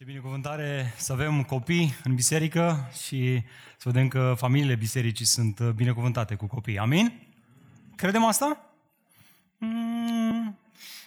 [0.00, 3.42] Ce binecuvântare să avem copii în biserică și
[3.76, 6.78] să vedem că familiile bisericii sunt binecuvântate cu copii.
[6.78, 7.22] Amin?
[7.96, 8.74] Credem asta?
[9.58, 10.58] Mm,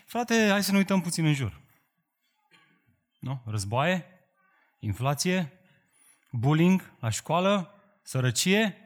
[0.06, 1.62] frate, hai să ne uităm puțin în jur.
[3.20, 3.42] Nu?
[3.46, 4.06] Războaie,
[4.80, 5.52] inflație,
[6.32, 7.74] bullying la școală,
[8.04, 8.78] sărăcie.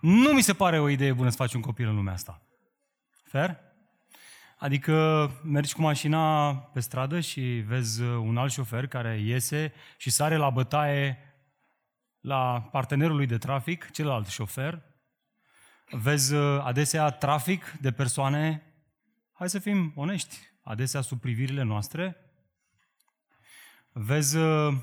[0.00, 2.42] Nu mi se pare o idee bună să faci un copil în lumea asta.
[3.24, 3.67] Fair?
[4.58, 10.36] Adică mergi cu mașina pe stradă și vezi un alt șofer care iese și sare
[10.36, 11.18] la bătaie
[12.20, 14.82] la partenerul lui de trafic, celălalt șofer.
[15.90, 18.62] Vezi uh, adesea trafic de persoane,
[19.32, 22.16] hai să fim onești, adesea sub privirile noastre.
[23.92, 24.74] Vezi uh,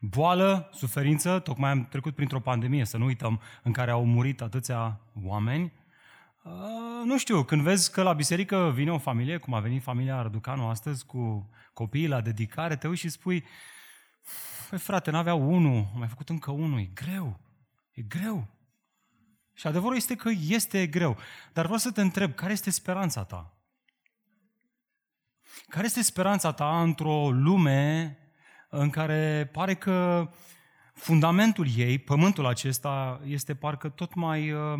[0.00, 5.00] boală, suferință, tocmai am trecut printr-o pandemie, să nu uităm, în care au murit atâția
[5.22, 5.72] oameni.
[6.48, 10.22] Uh, nu știu, când vezi că la biserică vine o familie, cum a venit familia
[10.22, 13.44] Răducanu astăzi cu copiii la dedicare, te uiți și spui,
[14.70, 17.40] păi frate, n-avea unul, am mai făcut încă unul, e greu,
[17.90, 18.46] e greu.
[19.54, 21.16] Și adevărul este că este greu.
[21.52, 23.58] Dar vreau să te întreb, care este speranța ta?
[25.68, 28.16] Care este speranța ta într-o lume
[28.68, 30.30] în care pare că
[30.94, 34.78] fundamentul ei, pământul acesta, este parcă tot mai uh,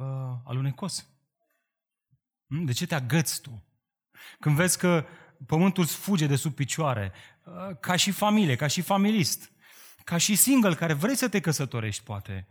[0.00, 1.06] uh, alunecos.
[2.46, 2.64] Hmm?
[2.64, 3.64] De ce te agăți tu?
[4.40, 5.06] Când vezi că
[5.46, 7.12] pământul îți fuge de sub picioare,
[7.44, 9.52] uh, ca și familie, ca și familist,
[10.04, 12.46] ca și single care vrei să te căsătorești, poate,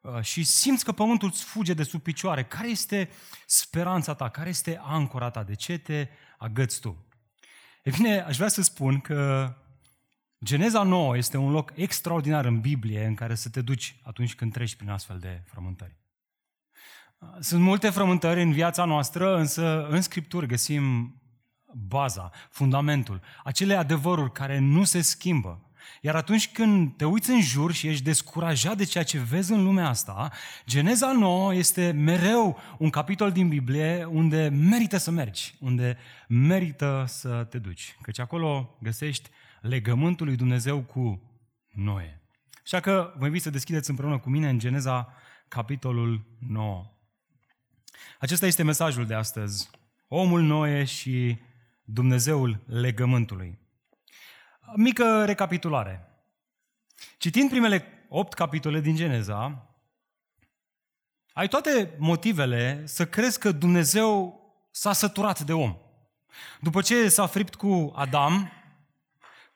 [0.00, 3.10] uh, și simți că pământul îți fuge de sub picioare, care este
[3.46, 4.28] speranța ta?
[4.28, 5.42] Care este ancora ta?
[5.42, 6.08] De ce te
[6.38, 7.06] agăți tu?
[7.82, 9.52] E bine, aș vrea să spun că
[10.44, 14.52] Geneza 9 este un loc extraordinar în Biblie în care să te duci atunci când
[14.52, 15.96] treci prin astfel de frământări.
[17.40, 21.14] Sunt multe frământări în viața noastră, însă în Scripturi găsim
[21.72, 25.60] baza, fundamentul, acele adevăruri care nu se schimbă.
[26.00, 29.62] Iar atunci când te uiți în jur și ești descurajat de ceea ce vezi în
[29.62, 30.32] lumea asta,
[30.66, 35.98] Geneza 9 este mereu un capitol din Biblie unde merită să mergi, unde
[36.28, 37.96] merită să te duci.
[38.02, 39.30] Căci acolo găsești
[39.60, 41.22] legământul lui Dumnezeu cu
[41.72, 42.22] Noe.
[42.64, 45.12] Așa că vă invit să deschideți împreună cu mine în Geneza
[45.48, 46.95] capitolul 9.
[48.18, 49.70] Acesta este mesajul de astăzi.
[50.08, 51.38] Omul Noe și
[51.84, 53.58] Dumnezeul legământului.
[54.76, 56.08] Mică recapitulare.
[57.18, 59.70] Citind primele opt capitole din Geneza,
[61.32, 64.40] ai toate motivele să crezi că Dumnezeu
[64.70, 65.76] s-a săturat de om.
[66.60, 68.50] După ce s-a fript cu Adam,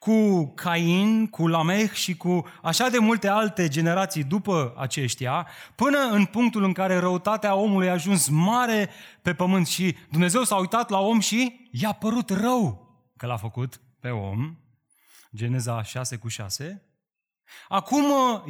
[0.01, 6.25] cu Cain, cu Lamech și cu așa de multe alte generații după aceștia, până în
[6.25, 8.91] punctul în care răutatea omului a ajuns mare
[9.23, 13.81] pe pământ și Dumnezeu s-a uitat la om și i-a părut rău că l-a făcut
[14.01, 14.57] pe om.
[15.35, 16.83] Geneza 6 cu 6.
[17.69, 18.05] Acum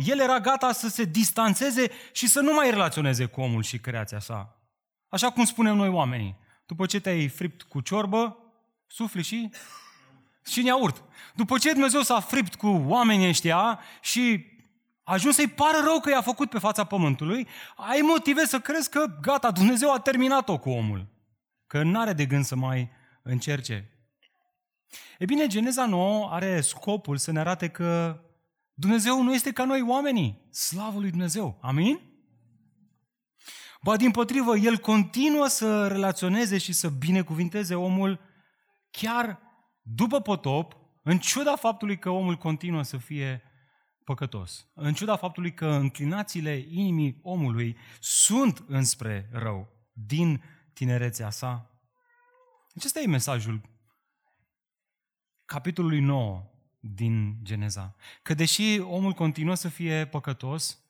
[0.04, 4.18] el era gata să se distanțeze și să nu mai relaționeze cu omul și creația
[4.18, 4.60] sa.
[5.08, 6.36] Așa cum spunem noi oamenii.
[6.66, 8.36] După ce te-ai fript cu ciorbă,
[8.86, 9.50] sufli și
[10.46, 11.04] și ne-a urt.
[11.34, 14.44] După ce Dumnezeu s-a fript cu oamenii ăștia și
[15.02, 18.90] a ajuns să-i pară rău că i-a făcut pe fața pământului, ai motive să crezi
[18.90, 21.06] că gata, Dumnezeu a terminat-o cu omul.
[21.66, 22.90] Că n-are de gând să mai
[23.22, 23.90] încerce.
[25.18, 28.20] E bine, Geneza 9 are scopul să ne arate că
[28.74, 30.48] Dumnezeu nu este ca noi oamenii.
[30.50, 31.58] Slavă lui Dumnezeu.
[31.62, 32.00] Amin?
[33.82, 38.20] Ba din potrivă, El continuă să relaționeze și să binecuvinteze omul
[38.90, 39.40] chiar
[39.82, 43.42] după potop, în ciuda faptului că omul continuă să fie
[44.04, 50.42] păcătos, în ciuda faptului că înclinațiile inimii omului sunt înspre rău din
[50.72, 51.70] tinerețea sa.
[52.74, 53.60] Acesta e mesajul
[55.44, 57.96] capitolului 9 din Geneza.
[58.22, 60.84] Că deși omul continuă să fie păcătos,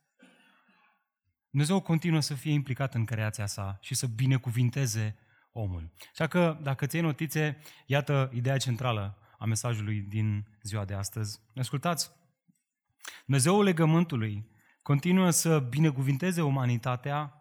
[1.51, 5.19] Dumnezeu continuă să fie implicat în creația sa și să binecuvinteze
[5.53, 5.93] omul.
[6.11, 11.41] Așa că, dacă ți notițe, iată ideea centrală a mesajului din ziua de astăzi.
[11.57, 12.11] Ascultați,
[13.25, 14.51] Dumnezeul legământului
[14.83, 17.35] continuă să binecuvinteze umanitatea,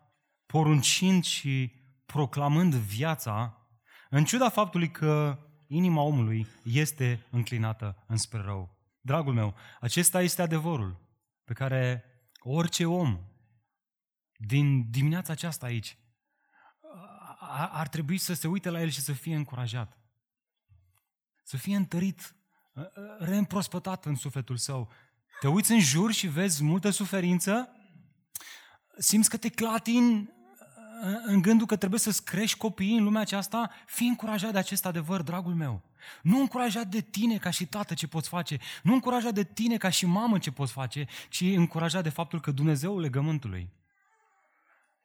[0.45, 1.71] poruncind și
[2.05, 3.57] proclamând viața,
[4.09, 8.77] în ciuda faptului că inima omului este înclinată înspre rău.
[9.01, 10.99] Dragul meu, acesta este adevărul
[11.43, 12.03] pe care
[12.39, 13.19] orice om
[14.35, 15.97] din dimineața aceasta aici
[17.71, 19.97] ar trebui să se uite la el și să fie încurajat.
[21.43, 22.35] Să fie întărit,
[22.75, 24.91] ă, ă, reîmprospătat în sufletul său.
[25.39, 27.69] Te uiți în jur și vezi multă suferință,
[28.97, 30.33] simți că te clatin
[31.25, 35.21] în gândul că trebuie să-ți crești copiii în lumea aceasta, fii încurajat de acest adevăr,
[35.21, 35.81] dragul meu.
[36.21, 39.89] Nu încurajat de tine ca și tată ce poți face, nu încurajat de tine ca
[39.89, 43.73] și mamă ce poți face, ci încurajat de faptul că Dumnezeul legământului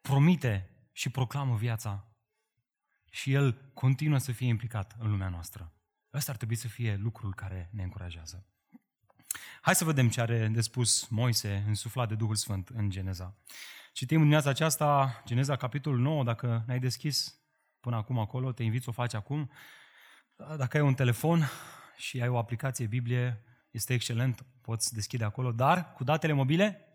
[0.00, 2.13] promite și proclamă viața
[3.14, 5.72] și El continuă să fie implicat în lumea noastră.
[6.12, 8.46] Ăsta ar trebui să fie lucrul care ne încurajează.
[9.60, 13.36] Hai să vedem ce are de spus Moise, însuflat de Duhul Sfânt în Geneza.
[13.92, 17.40] Citim în dimineața aceasta, Geneza, capitolul 9, dacă n-ai deschis
[17.80, 19.50] până acum acolo, te invit să o faci acum.
[20.56, 21.48] Dacă ai un telefon
[21.96, 26.88] și ai o aplicație Biblie, este excelent, poți deschide acolo, dar cu datele mobile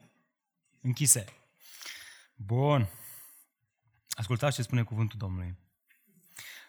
[0.82, 1.26] închise.
[2.36, 2.90] Bun.
[4.10, 5.68] Ascultați ce spune cuvântul Domnului.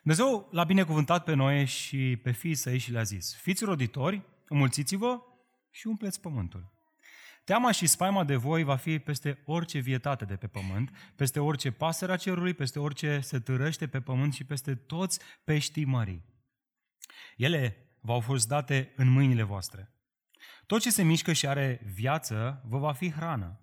[0.02, 5.20] Dumnezeu l-a binecuvântat pe noi și pe fiii săi și le-a zis, fiți roditori, înmulțiți-vă
[5.70, 6.72] și umpleți pământul.
[7.44, 11.70] Teama și spaima de voi va fi peste orice vietate de pe pământ, peste orice
[11.70, 16.24] pasăre a cerului, peste orice se târăște pe pământ și peste toți peștii mării.
[17.36, 19.94] Ele v-au fost date în mâinile voastre.
[20.66, 23.60] Tot ce se mișcă și are viață vă va fi hrană.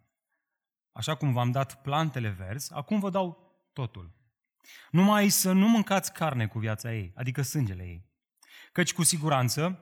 [0.91, 4.15] Așa cum v-am dat plantele verzi, acum vă dau totul.
[4.91, 8.05] Numai să nu mâncați carne cu viața ei, adică sângele ei.
[8.71, 9.79] Căci cu siguranță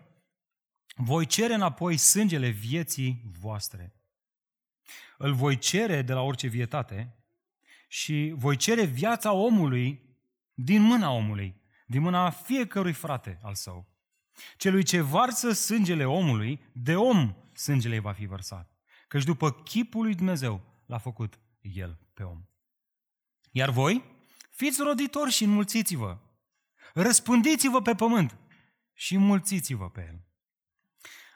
[0.95, 3.93] voi cere înapoi sângele vieții voastre.
[5.17, 7.15] Îl voi cere de la orice vietate
[7.87, 10.17] și voi cere viața omului
[10.53, 13.87] din mâna omului, din mâna fiecărui frate al său.
[14.57, 18.75] Celui ce varsă sângele omului, de om sângele va fi vărsat.
[19.07, 22.45] Căci după chipul lui Dumnezeu l-a făcut el pe om.
[23.51, 24.03] Iar voi,
[24.55, 26.17] fiți roditori și înmulțiți-vă.
[26.93, 28.37] Răspândiți-vă pe pământ
[28.93, 30.19] și înmulțiți-vă pe el.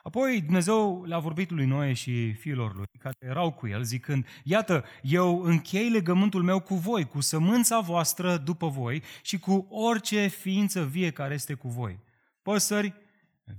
[0.03, 4.85] Apoi Dumnezeu le-a vorbit lui Noe și fiilor lui, care erau cu el, zicând, Iată,
[5.01, 10.85] eu închei legământul meu cu voi, cu sămânța voastră după voi și cu orice ființă
[10.85, 11.99] vie care este cu voi.
[12.41, 12.93] Păsări,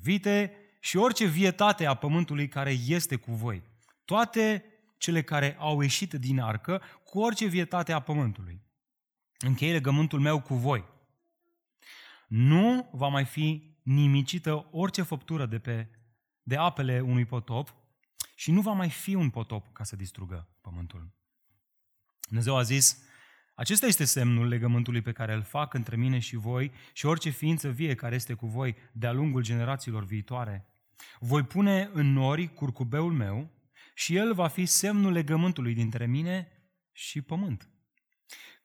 [0.03, 3.62] vite și orice vietate a pământului care este cu voi.
[4.05, 4.65] Toate
[4.99, 8.61] cele care au ieșit din arcă, cu orice vietate a pământului.
[9.40, 10.84] Închei legământul meu cu voi.
[12.28, 15.88] Nu va mai fi nimicită orice făptură de pe
[16.42, 17.75] de apele unui potop
[18.34, 21.14] și nu va mai fi un potop ca să distrugă pământul.
[22.20, 23.02] Dumnezeu a zis,
[23.54, 27.69] acesta este semnul legământului pe care îl fac între mine și voi și orice ființă
[27.69, 30.66] vie care este cu voi de-a lungul generațiilor viitoare.
[31.19, 33.50] Voi pune în nori curcubeul meu
[33.94, 36.48] și el va fi semnul legământului dintre mine
[36.92, 37.69] și pământ.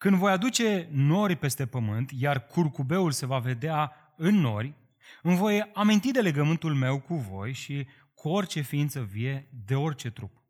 [0.05, 4.73] Când voi aduce nori peste pământ, iar curcubeul se va vedea în nori,
[5.21, 10.11] îmi voi aminti de legământul meu cu voi și cu orice ființă vie, de orice
[10.11, 10.43] trup.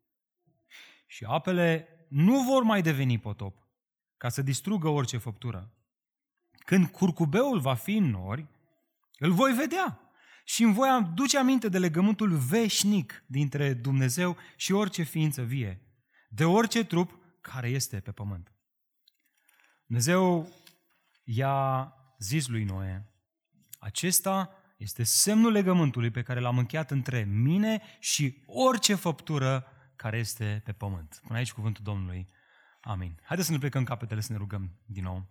[1.06, 3.66] Și apele nu vor mai deveni potop,
[4.16, 5.72] ca să distrugă orice făptură.
[6.58, 8.46] Când curcubeul va fi în nori,
[9.18, 10.00] îl voi vedea
[10.44, 15.80] și îmi voi aduce aminte de legământul veșnic dintre Dumnezeu și orice ființă vie,
[16.28, 18.50] de orice trup care este pe pământ.
[19.86, 20.48] Dumnezeu
[21.24, 23.12] i-a zis lui Noe,
[23.78, 29.66] acesta este semnul legământului pe care l-am încheiat între mine și orice făptură
[29.96, 31.20] care este pe pământ.
[31.26, 32.28] Până aici cuvântul Domnului.
[32.80, 33.20] Amin.
[33.22, 35.26] Haideți să ne plecăm capetele să ne rugăm din nou.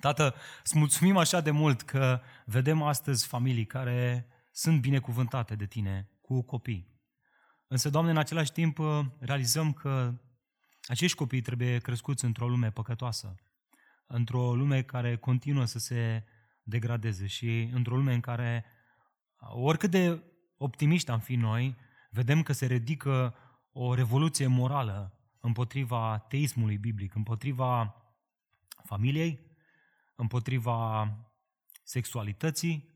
[0.00, 6.10] Tată, îți mulțumim așa de mult că vedem astăzi familii care sunt binecuvântate de Tine
[6.20, 7.00] cu copii.
[7.66, 8.78] Însă, Doamne, în același timp
[9.18, 10.14] realizăm că
[10.82, 13.34] acești copii trebuie crescuți într-o lume păcătoasă,
[14.12, 16.24] într-o lume care continuă să se
[16.62, 18.64] degradeze și într-o lume în care
[19.38, 20.22] oricât de
[20.56, 21.76] optimiști am fi noi,
[22.10, 23.34] vedem că se ridică
[23.72, 27.96] o revoluție morală împotriva teismului biblic, împotriva
[28.84, 29.40] familiei,
[30.14, 31.08] împotriva
[31.82, 32.90] sexualității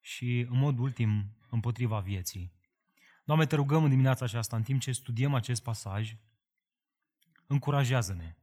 [0.00, 2.52] și, în mod ultim, împotriva vieții.
[3.24, 6.16] Doamne, te rugăm în dimineața aceasta, în timp ce studiem acest pasaj,
[7.46, 8.36] încurajează-ne.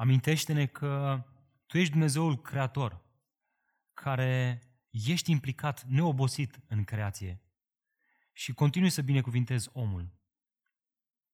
[0.00, 1.24] Amintește-ne că
[1.66, 3.04] Tu ești Dumnezeul Creator,
[3.94, 7.42] care ești implicat neobosit în creație
[8.32, 10.12] și continui să binecuvintezi omul.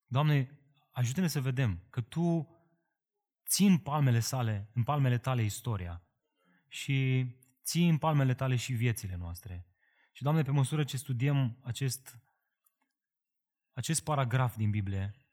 [0.06, 0.58] Doamne,
[0.90, 2.48] ajută-ne să vedem că Tu
[3.48, 6.02] ții în palmele sale, în palmele tale istoria
[6.68, 7.26] și
[7.64, 9.66] ții în palmele tale și viețile noastre.
[10.12, 12.18] Și, Doamne, pe măsură ce studiem acest,
[13.72, 15.25] acest paragraf din Biblie,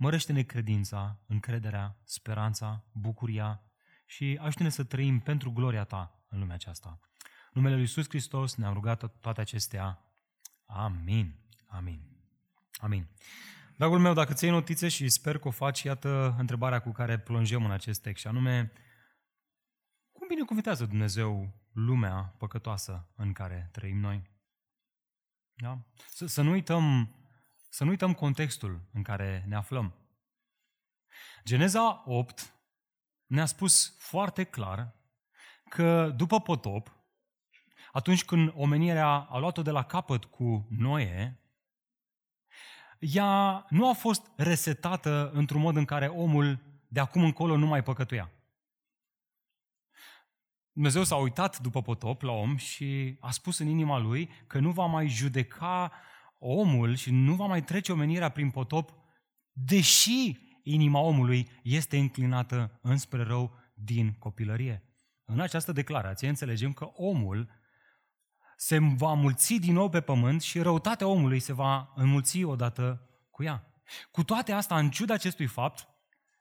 [0.00, 3.62] mărește-ne credința, încrederea, speranța, bucuria
[4.06, 7.00] și ajută-ne să trăim pentru gloria Ta în lumea aceasta.
[7.20, 10.04] În numele Lui Iisus Hristos ne-am rugat toate acestea.
[10.66, 11.34] Amin.
[11.66, 12.00] Amin.
[12.78, 13.08] Amin.
[13.76, 17.64] Dragul meu, dacă ți notițe și sper că o faci, iată întrebarea cu care plonjăm
[17.64, 18.72] în acest text, și anume,
[20.12, 24.30] cum binecuvintează Dumnezeu lumea păcătoasă în care trăim noi?
[25.54, 25.78] Da?
[26.08, 27.14] Să, să, nu uităm,
[27.72, 29.94] să nu uităm contextul în care ne aflăm.
[31.44, 32.54] Geneza 8
[33.26, 34.94] ne-a spus foarte clar
[35.68, 36.92] că după potop,
[37.92, 41.40] atunci când omenirea a luat-o de la capăt cu Noe,
[42.98, 47.82] ea nu a fost resetată într-un mod în care omul de acum încolo nu mai
[47.82, 48.30] păcătuia.
[50.72, 54.70] Dumnezeu s-a uitat după potop la om și a spus în inima lui că nu
[54.70, 55.92] va mai judeca
[56.40, 58.94] omul și nu va mai trece omenirea prin potop,
[59.52, 64.84] deși inima omului este înclinată înspre rău din copilărie.
[65.24, 67.50] În această declarație înțelegem că omul
[68.56, 73.42] se va mulți din nou pe pământ și răutatea omului se va înmulți odată cu
[73.42, 73.74] ea.
[74.10, 75.88] Cu toate astea, în ciuda acestui fapt,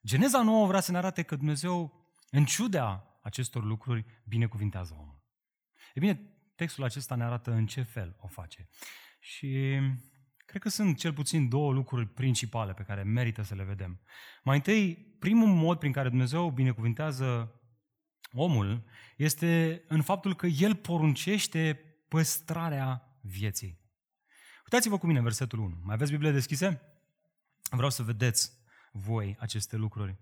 [0.05, 5.23] Geneza nouă vrea să ne arate că Dumnezeu, în ciuda acestor lucruri, binecuvintează omul.
[5.93, 6.21] E bine,
[6.55, 8.69] textul acesta ne arată în ce fel o face.
[9.19, 9.79] Și
[10.45, 14.01] cred că sunt cel puțin două lucruri principale pe care merită să le vedem.
[14.43, 17.53] Mai întâi, primul mod prin care Dumnezeu binecuvintează
[18.31, 18.85] omul
[19.17, 23.79] este în faptul că el poruncește păstrarea vieții.
[24.63, 25.79] Uitați-vă cu mine versetul 1.
[25.83, 26.81] Mai aveți Biblie deschise?
[27.69, 28.51] Vreau să vedeți
[28.91, 30.17] voi aceste lucruri.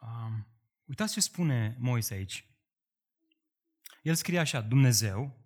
[0.00, 0.46] Um,
[0.84, 2.44] uitați ce spune Moise aici.
[4.02, 5.39] El scrie așa, Dumnezeu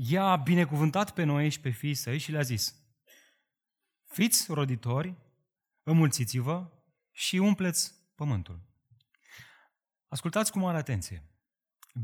[0.00, 2.74] i-a binecuvântat pe noi și pe fiii săi și le-a zis,
[4.04, 5.14] fiți roditori,
[5.82, 6.70] înmulțiți-vă
[7.10, 8.60] și umpleți pământul.
[10.08, 11.22] Ascultați cu mare atenție.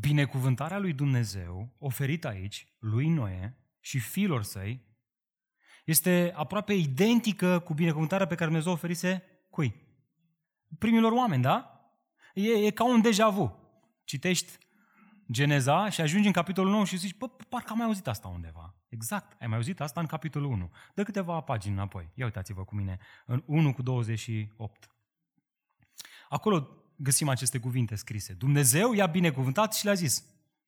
[0.01, 4.81] Binecuvântarea lui Dumnezeu, oferită aici, lui Noe și fiilor săi,
[5.85, 9.75] este aproape identică cu binecuvântarea pe care Dumnezeu oferise cui?
[10.79, 11.81] Primilor oameni, da?
[12.35, 13.59] E, e ca un deja vu.
[14.05, 14.59] Citești
[15.31, 18.75] Geneza și ajungi în capitolul 9 și zici, bă, parcă am mai auzit asta undeva.
[18.89, 20.71] Exact, ai mai auzit asta în capitolul 1.
[20.95, 22.11] Dă câteva pagini înapoi.
[22.15, 24.91] Ia uitați-vă cu mine, în 1 cu 28.
[26.29, 28.33] Acolo găsim aceste cuvinte scrise.
[28.33, 30.25] Dumnezeu i-a binecuvântat și le-a zis,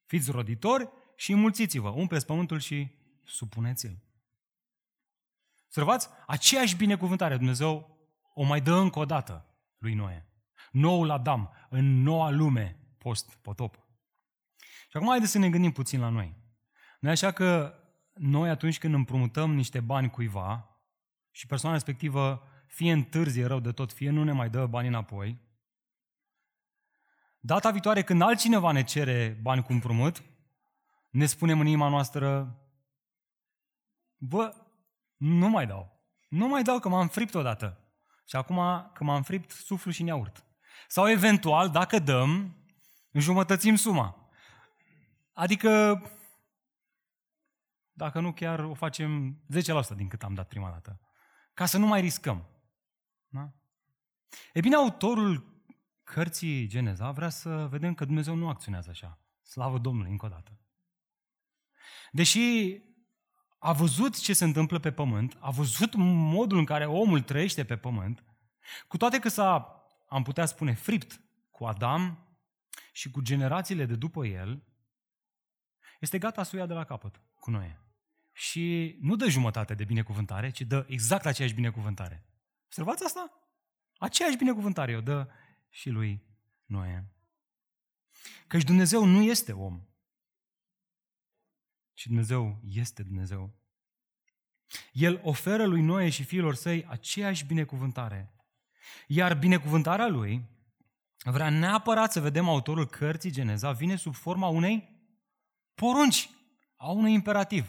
[0.06, 2.90] fiți roditori și înmulțiți-vă, umpleți pământul și
[3.24, 3.98] supuneți-l.
[5.64, 6.08] Observați?
[6.26, 7.96] Aceeași binecuvântare Dumnezeu
[8.34, 9.46] o mai dă încă o dată
[9.78, 10.26] lui Noe.
[10.70, 13.85] Noul Adam, în noua lume post-potop.
[14.88, 16.36] Și acum haideți să ne gândim puțin la noi.
[17.00, 17.74] Nu așa că
[18.14, 20.80] noi atunci când împrumutăm niște bani cuiva
[21.30, 25.40] și persoana respectivă fie întârzie rău de tot, fie nu ne mai dă bani înapoi,
[27.40, 30.22] data viitoare când altcineva ne cere bani cu împrumut,
[31.10, 32.58] ne spunem în inima noastră,
[34.16, 34.54] bă,
[35.16, 36.00] nu mai dau.
[36.28, 37.80] Nu mai dau că m-am fript odată.
[38.28, 38.56] Și acum
[38.94, 40.44] că m-am fript, suflu și neaurt.
[40.88, 42.56] Sau eventual, dacă dăm,
[43.10, 44.25] înjumătățim suma.
[45.38, 46.02] Adică,
[47.92, 49.40] dacă nu chiar o facem
[49.92, 51.00] 10% din cât am dat prima dată.
[51.54, 52.46] Ca să nu mai riscăm.
[53.28, 53.52] Da?
[54.52, 55.62] E bine, autorul
[56.02, 59.20] cărții Geneza vrea să vedem că Dumnezeu nu acționează așa.
[59.42, 60.60] Slavă Domnului, încă o dată.
[62.10, 62.80] Deși
[63.58, 67.76] a văzut ce se întâmplă pe pământ, a văzut modul în care omul trăiește pe
[67.76, 68.24] pământ,
[68.88, 72.28] cu toate că s-a, am putea spune, fript cu Adam
[72.92, 74.65] și cu generațiile de după el,
[76.00, 77.76] este gata să o ia de la capăt cu noi.
[78.32, 82.26] Și nu dă jumătate de binecuvântare, ci dă exact aceeași binecuvântare.
[82.64, 83.32] Observați asta?
[83.98, 85.28] Aceeași binecuvântare o dă
[85.68, 86.22] și lui
[86.64, 87.10] Noe.
[88.46, 89.86] Căci Dumnezeu nu este om,
[91.94, 93.54] ci Dumnezeu este Dumnezeu.
[94.92, 98.34] El oferă lui Noe și fiilor săi aceeași binecuvântare.
[99.06, 100.44] Iar binecuvântarea lui
[101.16, 104.95] vrea neapărat să vedem autorul cărții Geneza, vine sub forma unei
[105.76, 106.30] porunci,
[106.76, 107.66] a unui imperativ.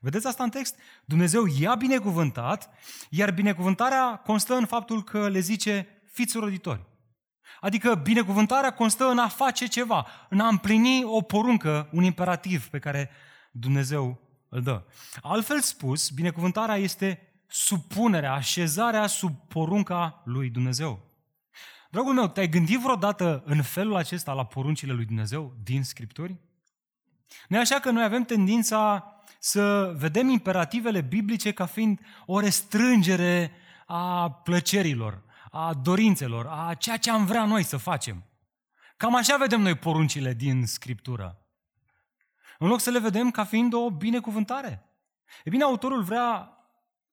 [0.00, 0.76] Vedeți asta în text?
[1.04, 2.70] Dumnezeu i-a binecuvântat,
[3.10, 6.88] iar binecuvântarea constă în faptul că le zice, fiți roditori.
[7.60, 12.78] Adică binecuvântarea constă în a face ceva, în a împlini o poruncă, un imperativ pe
[12.78, 13.10] care
[13.52, 14.84] Dumnezeu îl dă.
[15.22, 21.08] Altfel spus, binecuvântarea este supunerea, așezarea sub porunca lui Dumnezeu.
[21.90, 26.38] Dragul meu, te-ai gândit vreodată în felul acesta la poruncile lui Dumnezeu din Scripturi?
[27.48, 33.52] Nu e așa că noi avem tendința să vedem imperativele biblice ca fiind o restrângere
[33.86, 38.24] a plăcerilor, a dorințelor, a ceea ce am vrea noi să facem.
[38.96, 41.44] Cam așa vedem noi poruncile din Scriptură.
[42.58, 44.88] În loc să le vedem ca fiind o binecuvântare.
[45.44, 46.58] E bine, autorul vrea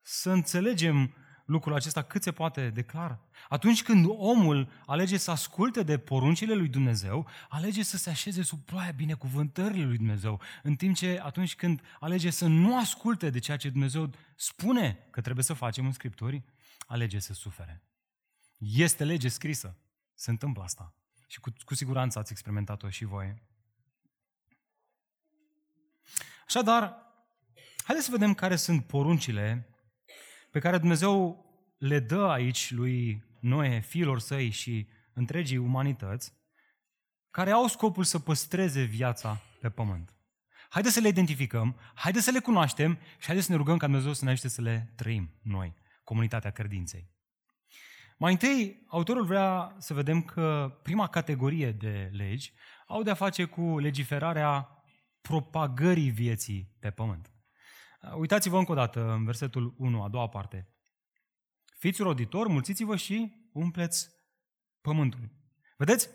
[0.01, 1.13] să înțelegem
[1.47, 3.19] lucrul acesta cât se poate de clar.
[3.49, 8.59] Atunci când omul alege să asculte de poruncile lui Dumnezeu, alege să se așeze sub
[8.59, 13.57] ploaia binecuvântării lui Dumnezeu, în timp ce atunci când alege să nu asculte de ceea
[13.57, 16.43] ce Dumnezeu spune că trebuie să facem în Scripturi,
[16.87, 17.81] alege să sufere.
[18.57, 19.77] Este lege scrisă.
[20.13, 20.93] Se întâmplă asta.
[21.27, 23.41] Și cu, cu siguranță ați experimentat-o și voi.
[26.47, 26.97] Așadar,
[27.83, 29.69] haideți să vedem care sunt poruncile
[30.57, 31.45] pe care Dumnezeu
[31.77, 36.33] le dă aici lui Noe, fiilor săi și întregii umanități,
[37.31, 40.15] care au scopul să păstreze viața pe pământ.
[40.69, 44.13] Haideți să le identificăm, haideți să le cunoaștem și haideți să ne rugăm ca Dumnezeu
[44.13, 47.09] să ne ajute să le trăim noi, comunitatea credinței.
[48.17, 52.53] Mai întâi, autorul vrea să vedem că prima categorie de legi
[52.87, 54.83] au de-a face cu legiferarea
[55.21, 57.31] propagării vieții pe pământ.
[58.15, 60.67] Uitați-vă încă o dată în versetul 1, a doua parte.
[61.77, 64.09] Fiți roditori, mulțiți-vă și umpleți
[64.81, 65.29] pământul.
[65.77, 66.09] Vedeți?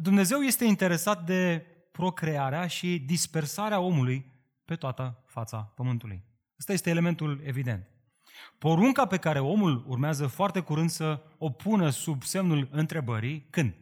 [0.00, 6.24] Dumnezeu este interesat de procrearea și dispersarea omului pe toată fața pământului.
[6.58, 7.90] Ăsta este elementul evident.
[8.58, 13.76] Porunca pe care omul urmează foarte curând să o pună sub semnul întrebării, când?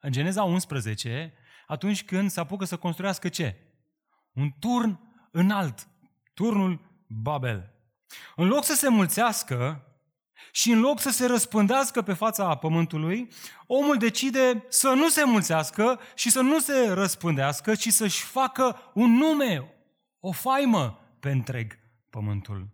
[0.00, 1.32] În Geneza 11,
[1.66, 3.56] atunci când se apucă să construiască ce?
[4.32, 5.88] Un turn înalt,
[6.36, 7.72] turnul Babel.
[8.36, 9.80] În loc să se mulțească
[10.52, 13.28] și în loc să se răspândească pe fața pământului,
[13.66, 19.10] omul decide să nu se mulțească și să nu se răspândească, ci să-și facă un
[19.10, 19.74] nume,
[20.20, 21.78] o faimă pe întreg
[22.10, 22.68] pământul.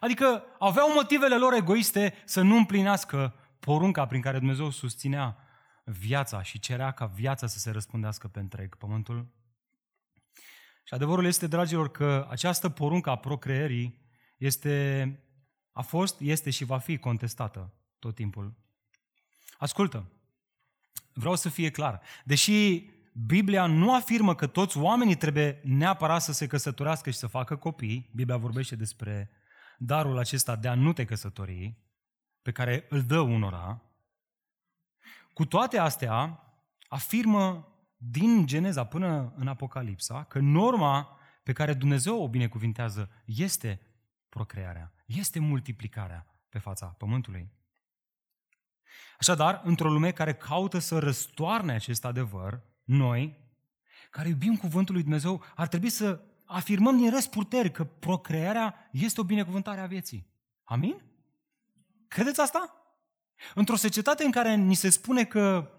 [0.00, 5.36] Adică aveau motivele lor egoiste să nu împlinească porunca prin care Dumnezeu susținea
[5.84, 9.26] viața și cerea ca viața să se răspândească pe întreg pământul.
[10.88, 14.00] Și adevărul este, dragilor, că această poruncă a procreării
[14.36, 15.18] este,
[15.72, 18.54] a fost, este și va fi contestată tot timpul.
[19.58, 20.12] Ascultă,
[21.12, 22.00] vreau să fie clar.
[22.24, 22.90] Deși
[23.26, 28.10] Biblia nu afirmă că toți oamenii trebuie neapărat să se căsătorească și să facă copii,
[28.14, 29.30] Biblia vorbește despre
[29.78, 31.78] darul acesta de a nu te căsători,
[32.42, 33.82] pe care îl dă unora,
[35.32, 36.42] cu toate astea,
[36.86, 43.80] afirmă din Geneza până în Apocalipsa că norma pe care Dumnezeu o binecuvintează este
[44.28, 47.50] procrearea, este multiplicarea pe fața pământului.
[49.18, 53.38] Așadar, într-o lume care caută să răstoarne acest adevăr, noi,
[54.10, 59.24] care iubim cuvântul lui Dumnezeu, ar trebui să afirmăm din răsputeri că procrearea este o
[59.24, 60.26] binecuvântare a vieții.
[60.64, 61.02] Amin?
[62.08, 62.72] Credeți asta?
[63.54, 65.70] Într-o societate în care ni se spune că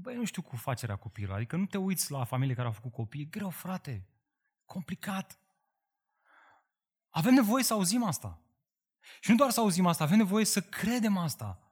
[0.00, 2.92] băi, nu știu cu facerea copilului, adică nu te uiți la familie care au făcut
[2.92, 4.06] copii, e greu, frate,
[4.64, 5.38] complicat.
[7.08, 8.42] Avem nevoie să auzim asta.
[9.20, 11.62] Și nu doar să auzim asta, avem nevoie să credem asta.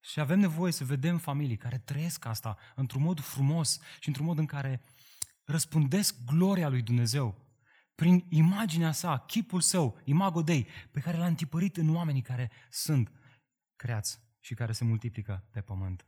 [0.00, 4.38] Și avem nevoie să vedem familii care trăiesc asta într-un mod frumos și într-un mod
[4.38, 4.82] în care
[5.44, 7.44] răspândesc gloria lui Dumnezeu
[7.94, 13.12] prin imaginea sa, chipul său, imago Dei, pe care l-a întipărit în oamenii care sunt
[13.76, 16.06] creați și care se multiplică pe pământ.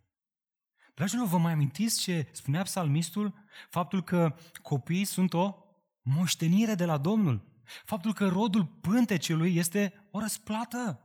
[0.97, 3.35] Dragilor, vă mai amintiți ce spunea psalmistul?
[3.69, 5.55] Faptul că copiii sunt o
[6.03, 7.45] moștenire de la Domnul.
[7.85, 11.01] Faptul că rodul pântecelui este o răsplată.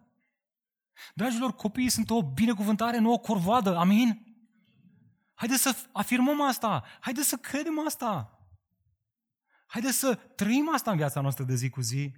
[1.13, 3.77] Dragilor, copiii sunt o binecuvântare, nu o corvoadă.
[3.77, 4.25] Amin?
[5.33, 6.83] Haideți să afirmăm asta.
[6.99, 8.39] Haideți să credem asta.
[9.65, 12.11] Haideți să trăim asta în viața noastră de zi cu zi.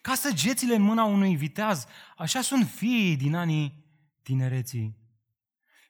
[0.00, 3.84] Ca săgețile în mâna unui viteaz, așa sunt fiii din anii
[4.22, 5.01] tinereții.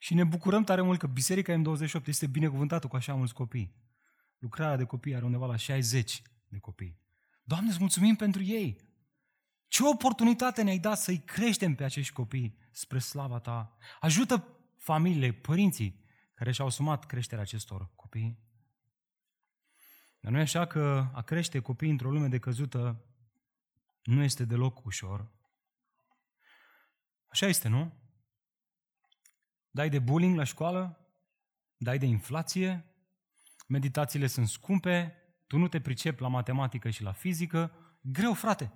[0.02, 3.74] Și ne bucurăm tare mult că Biserica M28 este binecuvântată cu așa mulți copii.
[4.38, 6.98] Lucrarea de copii are undeva la 60 de copii.
[7.44, 8.76] Doamne, îți mulțumim pentru ei!
[9.68, 13.76] Ce oportunitate ne-ai dat să-i creștem pe acești copii spre slava Ta!
[14.00, 18.38] Ajută familiile, părinții care și-au asumat creșterea acestor copii.
[20.20, 23.04] Dar nu e așa că a crește copii într-o lume de căzută
[24.02, 25.30] nu este deloc ușor.
[27.26, 28.01] Așa este, nu?
[29.74, 31.06] Dai de bullying la școală,
[31.76, 32.84] dai de inflație,
[33.68, 38.72] meditațiile sunt scumpe, tu nu te pricepi la matematică și la fizică, greu, frate.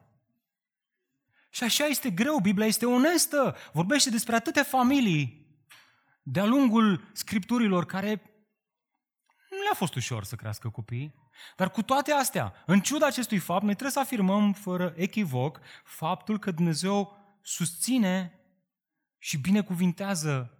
[1.50, 5.46] Și așa este greu, Biblia este onestă, vorbește despre atâtea familii
[6.22, 8.10] de-a lungul scripturilor care
[9.50, 11.14] nu le-a fost ușor să crească copiii.
[11.56, 16.38] Dar cu toate astea, în ciuda acestui fapt, noi trebuie să afirmăm fără echivoc faptul
[16.38, 18.40] că Dumnezeu susține
[19.18, 20.55] și binecuvintează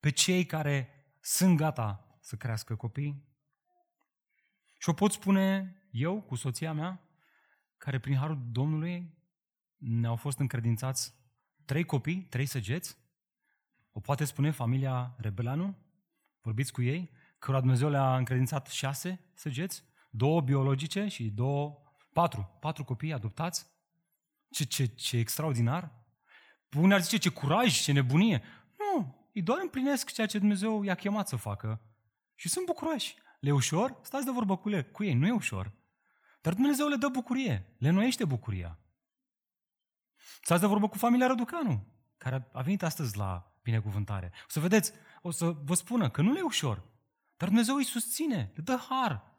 [0.00, 0.88] pe cei care
[1.20, 3.24] sunt gata să crească copii.
[4.78, 7.00] Și o pot spune eu cu soția mea,
[7.76, 9.14] care prin harul Domnului
[9.76, 11.14] ne-au fost încredințați
[11.64, 12.96] trei copii, trei săgeți.
[13.92, 15.76] O poate spune familia Rebelanu?
[16.40, 17.10] Vorbiți cu ei?
[17.38, 21.82] Cărora Dumnezeu le-a încredințat șase săgeți, două biologice și două,
[22.12, 23.66] patru, patru copii adoptați.
[24.50, 26.04] Ce, ce, ce extraordinar!
[26.76, 28.42] Unii ar zice ce curaj, ce nebunie.
[29.36, 31.80] Nu, îi doar împlinesc ceea ce Dumnezeu i-a chemat să facă
[32.34, 33.14] și sunt bucuroși.
[33.40, 33.98] Le e ușor?
[34.02, 35.72] Stați de vorbă cu, le, cu ei, nu e ușor.
[36.40, 38.78] Dar Dumnezeu le dă bucurie, le noiește bucuria.
[40.42, 44.32] Stați de vorbă cu familia Răducanu, care a venit astăzi la binecuvântare.
[44.40, 46.82] O să vedeți, o să vă spună că nu le e ușor,
[47.36, 49.34] dar Dumnezeu îi susține, le dă har.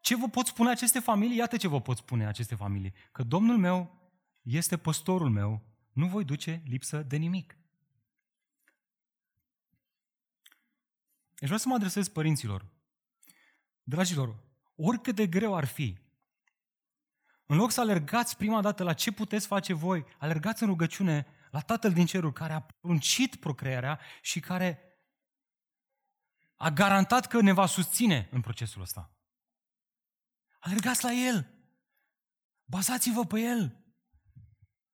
[0.00, 1.36] Ce vă pot spune aceste familii?
[1.36, 2.94] Iată ce vă pot spune aceste familii.
[3.12, 4.10] Că Domnul meu
[4.42, 7.57] este păstorul meu, nu voi duce lipsă de nimic.
[11.38, 12.66] Deci vreau să mă adresez părinților.
[13.82, 14.36] Dragilor,
[14.76, 15.98] oricât de greu ar fi,
[17.46, 21.60] în loc să alergați prima dată la ce puteți face voi, alergați în rugăciune la
[21.60, 24.82] Tatăl din Cerul care a pruncit procrearea și care
[26.56, 29.12] a garantat că ne va susține în procesul ăsta.
[30.58, 31.46] Alergați la El.
[32.64, 33.84] Bazați-vă pe El.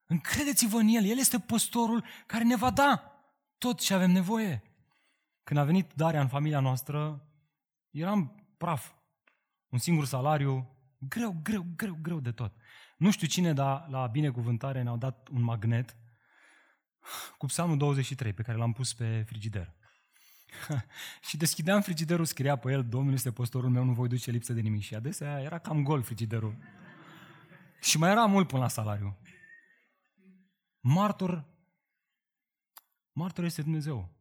[0.04, 1.04] Încredeți-vă în El.
[1.04, 3.12] El este păstorul care ne va da
[3.58, 4.73] tot ce avem nevoie.
[5.44, 7.28] Când a venit Daria în familia noastră,
[7.90, 8.92] eram praf.
[9.68, 12.52] Un singur salariu, greu, greu, greu, greu de tot.
[12.96, 15.96] Nu știu cine, dar la binecuvântare ne-au dat un magnet
[17.38, 19.74] cu psalmul 23 pe care l-am pus pe frigider.
[21.28, 24.60] și deschideam frigiderul, scria pe el, Domnul este postorul meu, nu voi duce lipsă de
[24.60, 24.82] nimic.
[24.82, 26.56] Și adesea era cam gol frigiderul.
[27.80, 29.18] și mai era mult până la salariu.
[30.80, 31.44] Martor,
[33.12, 34.13] martor este Dumnezeu.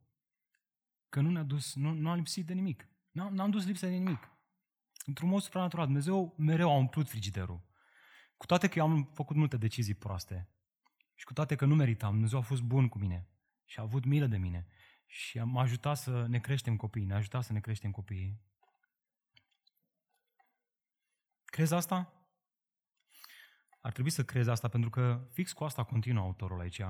[1.14, 2.88] Că nu ne-a dus, nu, nu a lipsit de nimic.
[3.12, 4.30] N-am, n-am dus lipsă de nimic.
[5.06, 5.86] Într-un mod supranatural.
[5.86, 7.62] Dumnezeu mereu a umplut frigiderul.
[8.38, 10.50] Cu toate că eu am făcut multe decizii proaste
[11.16, 13.28] și cu toate că nu meritam, Dumnezeu a fost bun cu mine
[13.66, 14.68] și a avut milă de mine
[15.06, 18.42] și m-a ajutat să ne creștem copiii, ne-a ajutat să ne creștem copiii.
[21.46, 22.28] Crezi asta?
[23.82, 26.82] Ar trebui să crezi asta pentru că fix cu asta continuă autorul aici.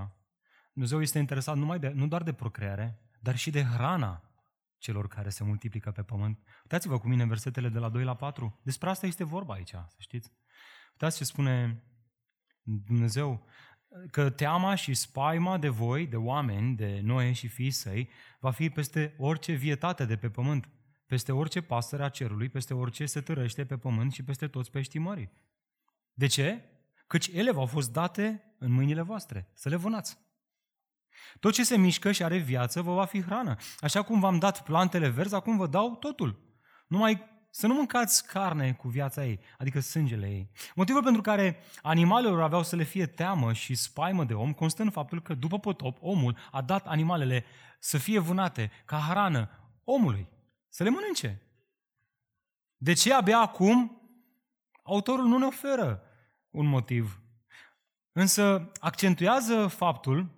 [0.74, 4.24] Dumnezeu este interesat numai de, nu doar de procreare, dar și de hrana
[4.78, 6.40] celor care se multiplică pe pământ.
[6.64, 8.60] Uitați-vă cu mine în versetele de la 2 la 4.
[8.64, 10.32] Despre asta este vorba aici, să știți.
[10.92, 11.84] Uitați ce spune
[12.62, 13.48] Dumnezeu,
[14.12, 18.10] că teama și spaima de voi, de oameni, de Noe și fii săi,
[18.40, 20.70] va fi peste orice vietate de pe pământ,
[21.06, 25.00] peste orice pasăre a cerului, peste orice se târăște pe pământ și peste toți peștii
[25.00, 25.32] mării.
[26.14, 26.64] De ce?
[27.08, 30.18] Căci ele v-au fost date în mâinile voastre, să le vânați.
[31.40, 33.56] Tot ce se mișcă și are viață vă va fi hrană.
[33.80, 36.40] Așa cum v-am dat plantele verzi, acum vă dau totul.
[36.88, 40.50] Numai să nu mâncați carne cu viața ei, adică sângele ei.
[40.76, 44.90] Motivul pentru care animalelor aveau să le fie teamă și spaimă de om constă în
[44.90, 47.46] faptul că după potop, omul a dat animalele
[47.80, 49.50] să fie vânate ca hrană
[49.84, 50.28] omului,
[50.70, 51.42] să le mănânce.
[52.78, 54.02] De ce abia acum
[54.84, 56.02] autorul nu ne oferă
[56.50, 57.22] un motiv?
[58.12, 60.30] Însă accentuează faptul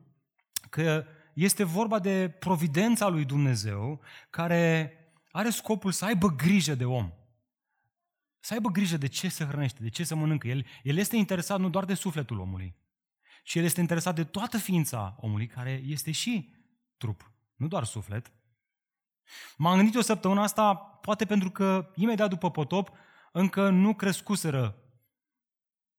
[0.76, 4.94] că este vorba de providența lui Dumnezeu care
[5.32, 7.12] are scopul să aibă grijă de om.
[8.40, 10.48] Să aibă grijă de ce se hrănește, de ce se mănâncă.
[10.48, 12.76] El, el este interesat nu doar de sufletul omului,
[13.44, 16.54] ci el este interesat de toată ființa omului, care este și
[16.98, 18.32] trup, nu doar suflet.
[19.58, 22.92] M-am gândit o săptămână asta, poate pentru că imediat după potop
[23.32, 24.76] încă nu crescuseră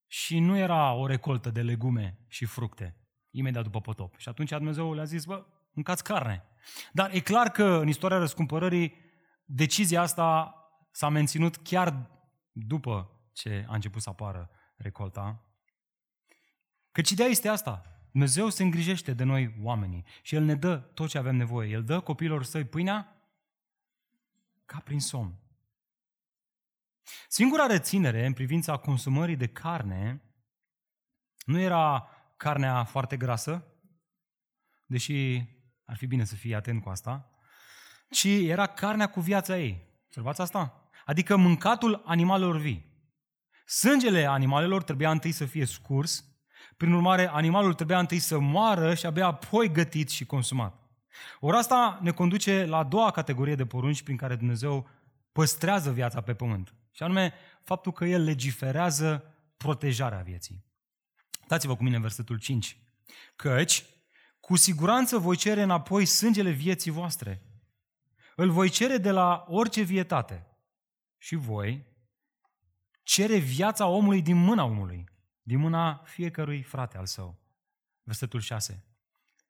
[0.06, 3.05] și nu era o recoltă de legume și fructe
[3.38, 4.18] imediat după potop.
[4.18, 6.44] Și atunci Dumnezeu le-a zis, bă, mâncați carne.
[6.92, 8.94] Dar e clar că în istoria răscumpărării
[9.44, 10.54] decizia asta
[10.90, 12.10] s-a menținut chiar
[12.52, 15.44] după ce a început să apară recolta.
[16.92, 17.82] Căci ideea este asta.
[18.10, 21.70] Dumnezeu se îngrijește de noi oamenii și El ne dă tot ce avem nevoie.
[21.70, 23.16] El dă copiilor săi pâinea
[24.64, 25.38] ca prin somn.
[27.28, 30.22] Singura reținere în privința consumării de carne
[31.44, 33.64] nu era carnea foarte grasă,
[34.86, 35.44] deși
[35.84, 37.30] ar fi bine să fii atent cu asta,
[38.10, 39.84] ci era carnea cu viața ei.
[40.04, 40.90] Observați asta?
[41.04, 42.94] Adică mâncatul animalelor vii.
[43.66, 46.24] Sângele animalelor trebuia întâi să fie scurs,
[46.76, 50.80] prin urmare animalul trebuia întâi să moară și abia apoi gătit și consumat.
[51.40, 54.88] Ori asta ne conduce la a doua categorie de porunci prin care Dumnezeu
[55.32, 56.74] păstrează viața pe pământ.
[56.90, 60.65] Și anume faptul că El legiferează protejarea vieții.
[61.46, 62.76] Dați-vă cu mine versetul 5.
[63.36, 63.84] Căci,
[64.40, 67.42] cu siguranță voi cere înapoi sângele vieții voastre.
[68.36, 70.46] Îl voi cere de la orice vietate.
[71.18, 71.86] Și voi
[73.02, 75.04] cere viața omului din mâna omului.
[75.42, 77.38] din mâna fiecărui frate al său.
[78.02, 78.84] Versetul 6.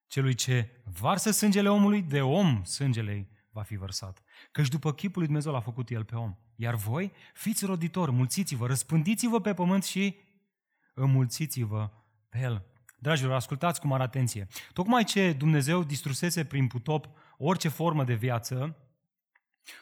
[0.06, 4.22] Celui ce varsă sângele omului, de om sângele va fi vărsat.
[4.52, 6.36] Căci după chipul lui Dumnezeu l-a făcut el pe om.
[6.56, 10.16] Iar voi fiți roditori, mulțiți-vă, răspândiți-vă pe pământ și
[10.96, 11.90] înmulțiți-vă
[12.28, 12.64] pe el.
[12.98, 14.46] Dragilor, ascultați cu mare atenție.
[14.72, 18.76] Tocmai ce Dumnezeu distrusese prin putop orice formă de viață,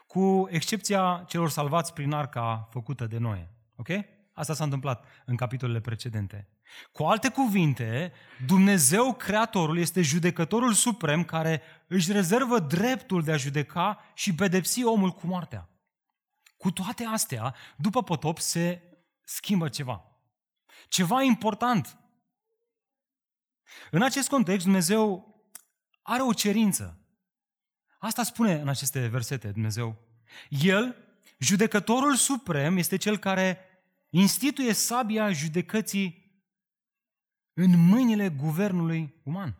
[0.06, 3.48] cu excepția celor salvați prin arca făcută de noi.
[3.76, 3.88] Ok?
[4.32, 6.48] Asta s-a întâmplat în capitolele precedente.
[6.92, 8.12] Cu alte cuvinte,
[8.46, 15.10] Dumnezeu, Creatorul, este judecătorul suprem care își rezervă dreptul de a judeca și pedepsi omul
[15.10, 15.68] cu moartea.
[16.56, 18.82] Cu toate astea, după potop se
[19.24, 20.13] schimbă ceva.
[20.94, 21.98] Ceva important.
[23.90, 25.34] În acest context, Dumnezeu
[26.02, 26.98] are o cerință.
[27.98, 29.96] Asta spune în aceste versete Dumnezeu.
[30.48, 30.96] El,
[31.38, 33.58] judecătorul suprem, este cel care
[34.10, 36.42] instituie sabia judecății
[37.52, 39.58] în mâinile guvernului uman.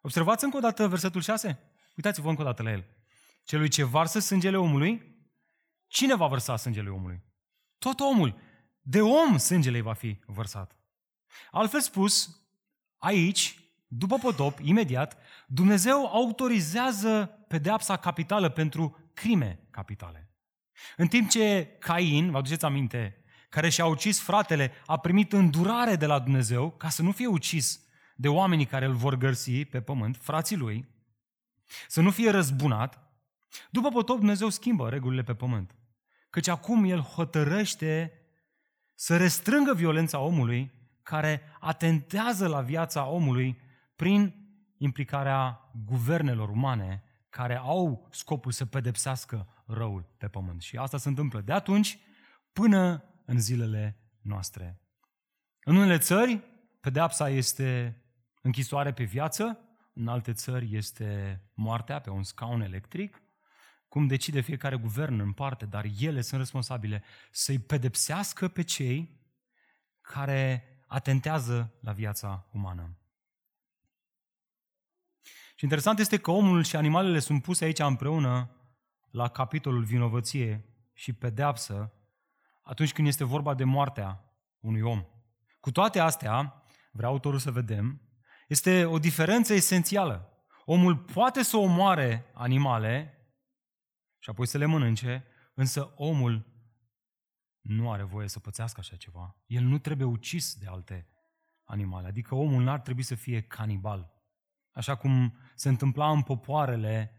[0.00, 1.58] Observați încă o dată versetul 6?
[1.96, 2.84] Uitați-vă încă o dată la el.
[3.44, 5.16] Celui ce varsă sângele omului,
[5.86, 7.22] cine va vărsa sângele omului?
[7.78, 8.46] Tot omul.
[8.90, 10.76] De om sângele va fi vărsat.
[11.50, 12.42] Altfel spus,
[12.98, 20.30] aici, după potop, imediat, Dumnezeu autorizează pedeapsa capitală pentru crime capitale.
[20.96, 26.06] În timp ce Cain, vă aduceți aminte, care și-a ucis fratele, a primit îndurare de
[26.06, 27.80] la Dumnezeu ca să nu fie ucis
[28.16, 30.88] de oamenii care îl vor găsi pe pământ, frații lui,
[31.88, 33.12] să nu fie răzbunat,
[33.70, 35.74] după potop Dumnezeu schimbă regulile pe pământ.
[36.30, 38.12] Căci acum El hotărăște
[39.00, 43.60] să restrângă violența omului care atentează la viața omului
[43.96, 44.34] prin
[44.76, 50.62] implicarea guvernelor umane care au scopul să pedepsească răul pe pământ.
[50.62, 51.98] Și asta se întâmplă de atunci
[52.52, 54.80] până în zilele noastre.
[55.64, 56.42] În unele țări,
[56.80, 58.02] pedeapsa este
[58.42, 59.58] închisoare pe viață,
[59.92, 63.22] în alte țări este moartea pe un scaun electric,
[63.88, 69.20] cum decide fiecare guvern în parte, dar ele sunt responsabile să-i pedepsească pe cei
[70.00, 72.98] care atentează la viața umană.
[75.54, 78.50] Și interesant este că omul și animalele sunt puse aici împreună
[79.10, 81.92] la capitolul vinovăție și pedeapsă
[82.62, 84.24] atunci când este vorba de moartea
[84.60, 85.04] unui om.
[85.60, 88.00] Cu toate astea, vreau autorul să vedem,
[88.48, 90.32] este o diferență esențială.
[90.64, 93.17] Omul poate să omoare animale
[94.18, 96.56] și apoi să le mănânce, însă omul
[97.60, 99.36] nu are voie să pățească așa ceva.
[99.46, 101.08] El nu trebuie ucis de alte
[101.64, 102.08] animale.
[102.08, 104.12] Adică omul n-ar trebui să fie canibal.
[104.72, 107.12] Așa cum se întâmpla în popoarele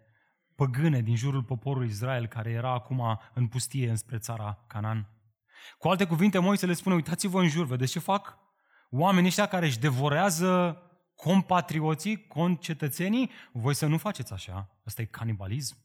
[0.55, 5.09] păgâne din jurul poporului Israel, care era acum în pustie înspre țara Canaan.
[5.77, 8.37] Cu alte cuvinte, Moise le spune, uitați-vă în jur, vedeți ce fac?
[8.89, 10.81] Oamenii ăștia care își devorează
[11.15, 14.79] compatrioții, concetățenii, voi să nu faceți așa.
[14.85, 15.77] Asta e canibalism.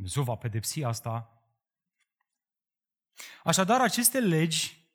[0.00, 1.42] Dumnezeu va pedepsi asta.
[3.44, 4.88] Așadar, aceste legi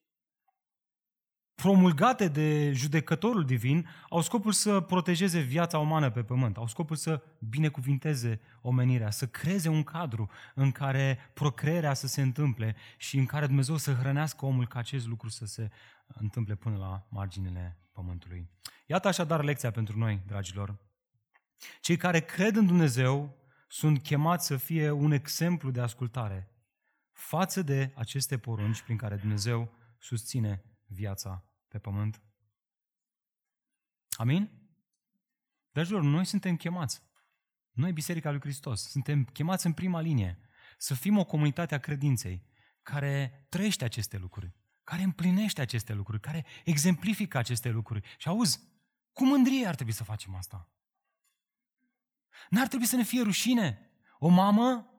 [1.56, 7.24] promulgate de judecătorul divin au scopul să protejeze viața umană pe pământ, au scopul să
[7.40, 13.46] binecuvinteze omenirea, să creeze un cadru în care procreerea să se întâmple și în care
[13.46, 15.70] Dumnezeu să hrănească omul ca acest lucru să se
[16.08, 18.50] întâmple până la marginile pământului.
[18.86, 20.76] Iată așadar lecția pentru noi, dragilor.
[21.82, 26.50] Cei care cred în Dumnezeu sunt chemați să fie un exemplu de ascultare
[27.12, 32.22] față de aceste porunci prin care Dumnezeu susține viața pe pământ.
[34.18, 34.52] Amin?
[35.72, 37.02] Dragilor, noi suntem chemați.
[37.72, 40.40] Noi, Biserica lui Hristos, suntem chemați în prima linie
[40.78, 42.46] să fim o comunitate a credinței
[42.82, 48.08] care trăiește aceste lucruri, care împlinește aceste lucruri, care exemplifică aceste lucruri.
[48.18, 48.60] Și auzi,
[49.12, 50.75] cu mândrie ar trebui să facem asta.
[52.50, 53.90] N-ar trebui să ne fie rușine.
[54.20, 54.90] O mamă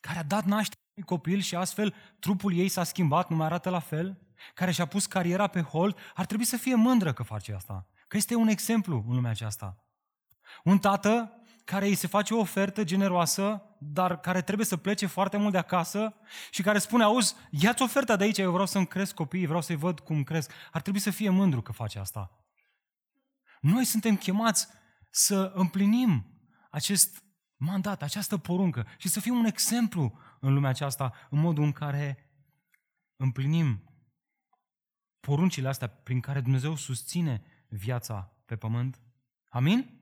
[0.00, 3.70] care a dat naștere unui copil și astfel trupul ei s-a schimbat, nu mai arată
[3.70, 4.18] la fel,
[4.54, 7.86] care și-a pus cariera pe hold, ar trebui să fie mândră că face asta.
[8.08, 9.84] Că este un exemplu în lumea aceasta.
[10.64, 11.32] Un tată
[11.64, 15.58] care îi se face o ofertă generoasă, dar care trebuie să plece foarte mult de
[15.58, 16.14] acasă
[16.50, 19.76] și care spune, auzi, ia-ți oferta de aici, eu vreau să-mi cresc copiii, vreau să-i
[19.76, 20.52] văd cum cresc.
[20.72, 22.30] Ar trebui să fie mândru că face asta.
[23.60, 24.68] Noi suntem chemați
[25.10, 26.37] să împlinim
[26.68, 27.22] acest
[27.56, 32.30] mandat, această poruncă și să fim un exemplu în lumea aceasta în modul în care
[33.16, 33.82] împlinim
[35.20, 39.00] poruncile astea prin care Dumnezeu susține viața pe pământ?
[39.48, 40.00] Amin?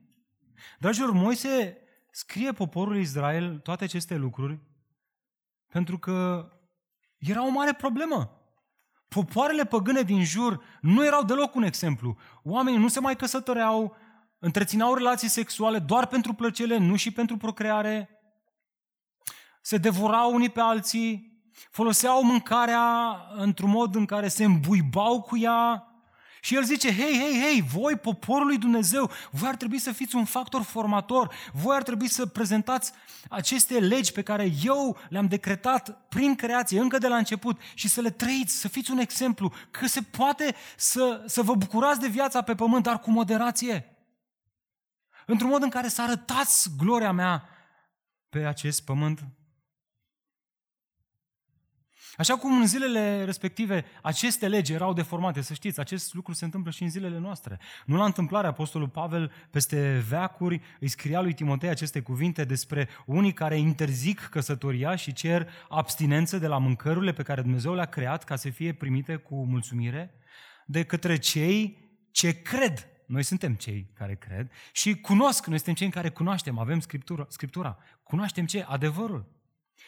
[0.79, 1.77] Dragilor, Moise
[2.11, 4.59] scrie poporul Israel toate aceste lucruri
[5.67, 6.49] pentru că
[7.17, 8.31] era o mare problemă.
[9.07, 12.17] Popoarele păgâne din jur nu erau deloc un exemplu.
[12.43, 13.95] Oamenii nu se mai căsătoreau,
[14.39, 18.09] întrețineau relații sexuale doar pentru plăcere, nu și pentru procreare.
[19.61, 25.87] Se devorau unii pe alții, foloseau mâncarea într-un mod în care se îmbuibau cu ea.
[26.41, 30.15] Și el zice, hei, hei, hei, voi, poporul lui Dumnezeu, voi ar trebui să fiți
[30.15, 32.91] un factor formator, voi ar trebui să prezentați
[33.29, 38.01] aceste legi pe care eu le-am decretat prin creație, încă de la început, și să
[38.01, 42.41] le trăiți, să fiți un exemplu, că se poate să, să vă bucurați de viața
[42.41, 43.96] pe pământ, dar cu moderație.
[45.29, 47.49] Într-un mod în care să arătați gloria mea
[48.29, 49.23] pe acest pământ
[52.17, 56.71] Așa cum în zilele respective aceste legi erau deformate, să știți, acest lucru se întâmplă
[56.71, 57.59] și în zilele noastre.
[57.85, 63.33] Nu la întâmplare, Apostolul Pavel peste veacuri îi scria lui Timotei aceste cuvinte despre unii
[63.33, 68.35] care interzic căsătoria și cer abstinență de la mâncărurile pe care Dumnezeu le-a creat ca
[68.35, 70.13] să fie primite cu mulțumire
[70.65, 72.96] de către cei ce cred.
[73.07, 77.77] Noi suntem cei care cred și cunosc, noi suntem cei care cunoaștem, avem Scriptura, Scriptura.
[78.03, 78.61] Cunoaștem ce?
[78.61, 79.25] Adevărul.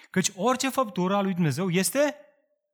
[0.10, 2.16] Căci orice făptură a lui Dumnezeu este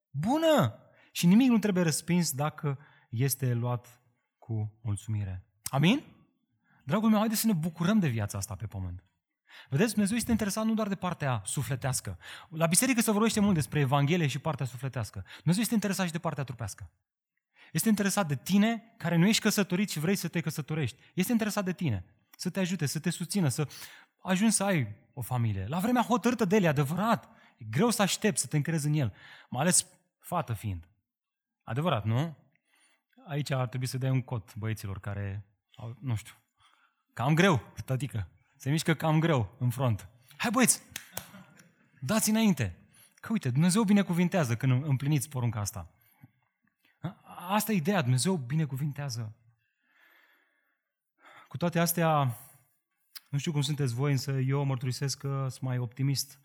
[0.10, 0.79] bună
[1.12, 2.79] și nimic nu trebuie răspins dacă
[3.10, 4.01] este luat
[4.38, 5.45] cu mulțumire.
[5.63, 6.03] Amin?
[6.84, 9.03] Dragul meu, haideți să ne bucurăm de viața asta pe pământ.
[9.69, 12.17] Vedeți, Dumnezeu este interesat nu doar de partea sufletească.
[12.49, 15.25] La biserică se vorbește mult despre Evanghelie și partea sufletească.
[15.38, 16.89] Dumnezeu este interesat și de partea trupească.
[17.75, 20.97] Este interesat de tine, care nu ești căsătorit și vrei să te căsătorești.
[21.13, 22.05] Este interesat de tine,
[22.38, 23.67] să te ajute, să te susțină, să
[24.21, 25.65] ajungi să ai o familie.
[25.67, 27.29] La vremea hotărâtă de el, adevărat.
[27.57, 29.13] E greu să aștepți să te încrezi în el,
[29.49, 29.85] mai ales
[30.19, 30.88] fată fiind.
[31.63, 32.35] Adevărat, nu?
[33.27, 36.33] Aici ar trebui să dai un cot băieților care au, nu știu,
[37.13, 38.27] cam greu, tătică.
[38.57, 40.09] Se mișcă cam greu în front.
[40.38, 40.81] Hai băieți,
[41.99, 42.77] dați înainte.
[43.15, 45.89] Că uite, Dumnezeu binecuvintează când împliniți porunca asta.
[47.47, 49.36] Asta e ideea, Dumnezeu binecuvintează.
[51.47, 52.38] Cu toate astea,
[53.29, 56.41] nu știu cum sunteți voi, însă eu mărturisesc că sunt mai optimist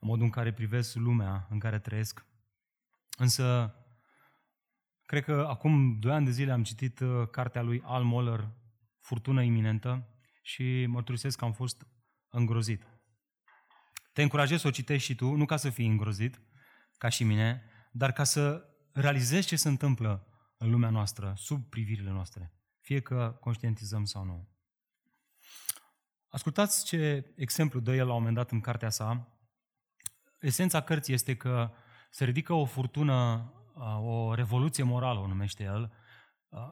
[0.00, 2.26] în modul în care privesc lumea în care trăiesc.
[3.16, 3.74] Însă,
[5.04, 8.52] cred că acum doi ani de zile am citit uh, cartea lui Al Moller,
[9.00, 10.08] Furtună iminentă,
[10.42, 11.86] și mărturisesc că am fost
[12.28, 12.86] îngrozit.
[14.12, 16.40] Te încurajez să o citești și tu, nu ca să fii îngrozit,
[16.98, 20.27] ca și mine, dar ca să realizezi ce se întâmplă
[20.58, 24.48] în lumea noastră, sub privirile noastre, fie că conștientizăm sau nu.
[26.28, 29.38] Ascultați ce exemplu dă el la un moment dat în cartea sa.
[30.40, 31.70] Esența cărții este că
[32.10, 33.52] se ridică o furtună,
[34.00, 35.92] o revoluție morală, o numește el,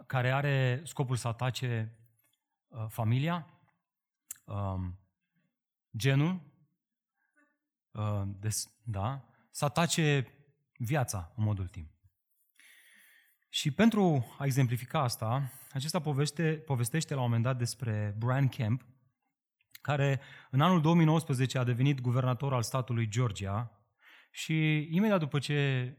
[0.07, 1.99] care are scopul să atace
[2.88, 3.61] familia,
[5.96, 6.40] genul,
[8.83, 10.27] da, să atace
[10.79, 11.95] viața în mod ultim.
[13.56, 18.86] Și pentru a exemplifica asta, acesta poveste, povestește la un moment dat despre Brian Kemp,
[19.80, 23.70] care în anul 2019 a devenit guvernator al statului Georgia
[24.30, 25.92] și imediat după ce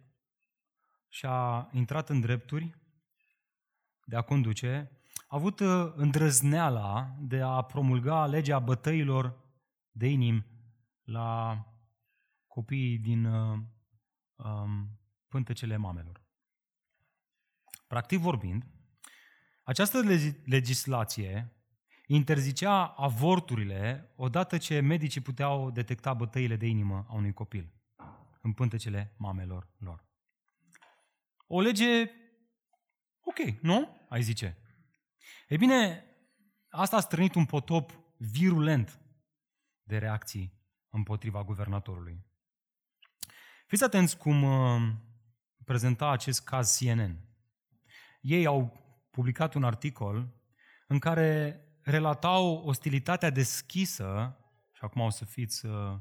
[1.10, 2.76] și-a intrat în drepturi
[4.04, 4.92] de a conduce,
[5.28, 9.38] a avut uh, îndrăzneala de a promulga legea bătăilor
[9.92, 10.46] de inimi
[11.04, 11.66] la
[12.48, 13.60] copiii din uh,
[14.36, 16.27] um, pântecele mamelor.
[17.88, 18.66] Practic vorbind,
[19.64, 20.02] această
[20.46, 21.52] legislație
[22.08, 27.74] interzicea avorturile odată ce medicii puteau detecta bătăile de inimă a unui copil
[28.42, 30.06] în pântecele mamelor lor.
[31.48, 32.12] O lege
[33.22, 34.06] ok, nu?
[34.10, 34.58] Ai zice.
[35.48, 36.06] Ei bine,
[36.70, 39.00] asta a strânit un potop virulent
[39.84, 40.54] de reacții
[40.90, 42.26] împotriva guvernatorului.
[43.68, 44.94] Fiți atenți cum uh,
[45.66, 47.27] prezenta acest caz CNN.
[48.28, 50.34] Ei au publicat un articol
[50.88, 54.38] în care relatau ostilitatea deschisă,
[54.72, 55.98] și acum o să fiți, uh,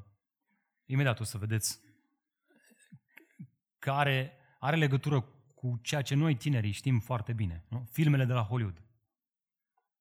[0.84, 1.80] imediat o să vedeți,
[3.78, 5.20] care are legătură
[5.54, 7.88] cu ceea ce noi tinerii știm foarte bine, nu?
[7.90, 8.82] filmele de la Hollywood.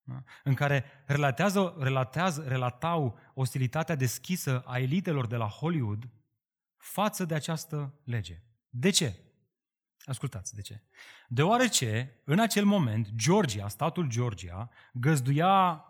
[0.03, 0.23] Da?
[0.43, 6.10] În care relatează, relatează, relatau ostilitatea deschisă a elitelor de la Hollywood
[6.77, 8.41] față de această lege.
[8.69, 9.25] De ce?
[10.04, 10.81] Ascultați, de ce?
[11.27, 15.85] Deoarece, în acel moment, Georgia, statul Georgia, găzduia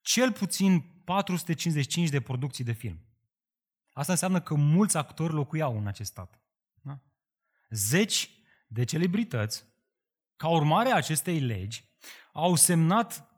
[0.00, 3.00] cel puțin 455 de producții de film.
[3.92, 6.40] Asta înseamnă că mulți actori locuiau în acest stat.
[6.80, 7.00] Da?
[7.70, 8.30] Zeci
[8.66, 9.64] de celebrități,
[10.36, 11.84] ca urmare a acestei legi,
[12.32, 13.28] au semnat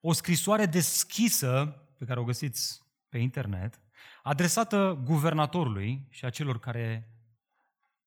[0.00, 1.66] o scrisoare deschisă,
[1.98, 3.80] pe care o găsiți pe internet,
[4.22, 7.12] adresată guvernatorului și a celor care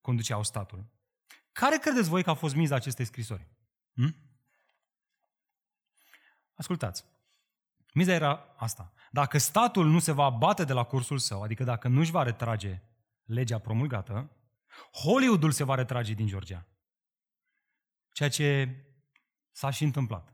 [0.06, 0.86] conduceau statul.
[1.51, 3.47] Care credeți voi că a fost miza acestei scrisori?
[3.93, 4.16] Hm?
[6.53, 7.06] Ascultați.
[7.93, 8.93] Miza era asta.
[9.12, 12.24] Dacă statul nu se va bate de la cursul său, adică dacă nu își va
[12.24, 12.82] retrage
[13.24, 14.32] legea promulgată,
[15.03, 16.66] Hollywoodul se va retrage din Georgia.
[18.12, 18.76] Ceea ce
[19.51, 20.34] s-a și întâmplat.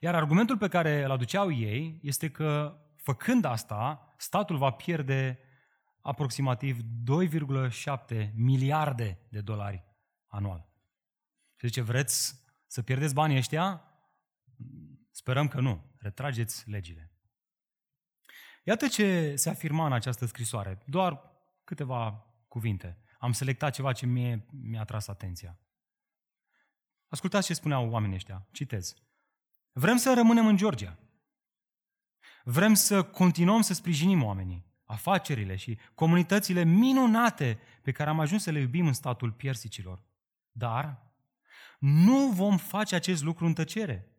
[0.00, 5.45] Iar argumentul pe care îl aduceau ei este că, făcând asta, statul va pierde
[6.06, 9.84] aproximativ 2,7 miliarde de dolari
[10.26, 10.68] anual.
[11.56, 13.84] Și zice, vreți să pierdeți banii ăștia?
[15.10, 15.94] Sperăm că nu.
[15.98, 17.10] Retrageți legile.
[18.64, 20.82] Iată ce se afirma în această scrisoare.
[20.86, 21.20] Doar
[21.64, 22.98] câteva cuvinte.
[23.18, 25.60] Am selectat ceva ce mie mi-a tras atenția.
[27.08, 28.48] Ascultați ce spuneau oamenii ăștia.
[28.52, 28.94] Citez.
[29.72, 30.98] Vrem să rămânem în Georgia.
[32.44, 38.50] Vrem să continuăm să sprijinim oamenii, afacerile și comunitățile minunate pe care am ajuns să
[38.50, 40.04] le iubim în statul piersicilor.
[40.50, 41.14] Dar
[41.78, 44.10] nu vom face acest lucru în tăcere,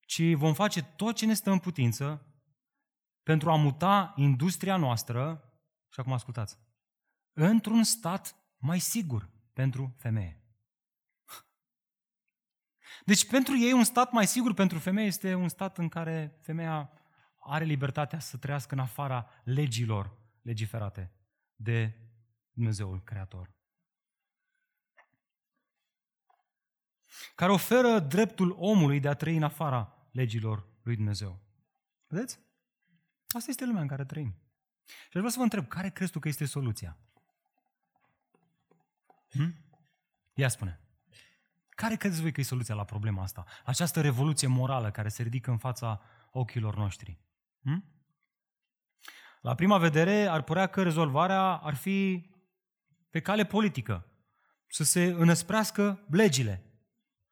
[0.00, 2.26] ci vom face tot ce ne stă în putință
[3.22, 5.52] pentru a muta industria noastră,
[5.92, 6.58] și acum ascultați,
[7.32, 10.42] într-un stat mai sigur pentru femeie.
[13.04, 16.97] Deci pentru ei un stat mai sigur pentru femeie este un stat în care femeia
[17.48, 21.12] are libertatea să trăiască în afara legilor legiferate
[21.54, 21.98] de
[22.52, 23.56] Dumnezeul Creator.
[27.34, 31.40] Care oferă dreptul omului de a trăi în afara legilor lui Dumnezeu.
[32.06, 32.38] Vedeți?
[33.28, 34.34] Asta este lumea în care trăim.
[34.84, 36.98] Și vreau să vă întreb, care crezi tu că este soluția?
[39.30, 39.54] Hm?
[40.34, 40.80] Ia spune.
[41.68, 43.44] Care credeți voi că e soluția la problema asta?
[43.64, 47.18] Această revoluție morală care se ridică în fața ochilor noștri.
[47.68, 47.84] Hm?
[49.40, 52.30] La prima vedere ar părea că rezolvarea ar fi
[53.10, 54.06] pe cale politică.
[54.66, 56.62] Să se înăsprească legile.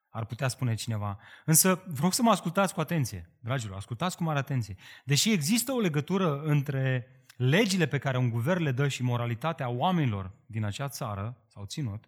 [0.08, 1.18] Ar putea spune cineva.
[1.44, 4.76] Însă vreau să mă ascultați cu atenție, dragilor, ascultați cu mare atenție.
[5.04, 7.06] Deși există o legătură între
[7.36, 12.04] legile pe care un guvern le dă și moralitatea oamenilor din acea țară, sau ținut,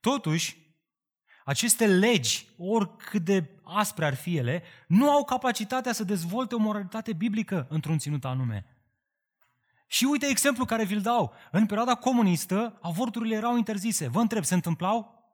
[0.00, 0.67] totuși,
[1.48, 7.12] aceste legi, oricât de aspre ar fi ele, nu au capacitatea să dezvolte o moralitate
[7.12, 8.66] biblică într-un ținut anume.
[9.86, 11.34] Și uite exemplu care vi-l dau.
[11.50, 14.08] În perioada comunistă, avorturile erau interzise.
[14.08, 15.24] Vă întreb, se întâmplau?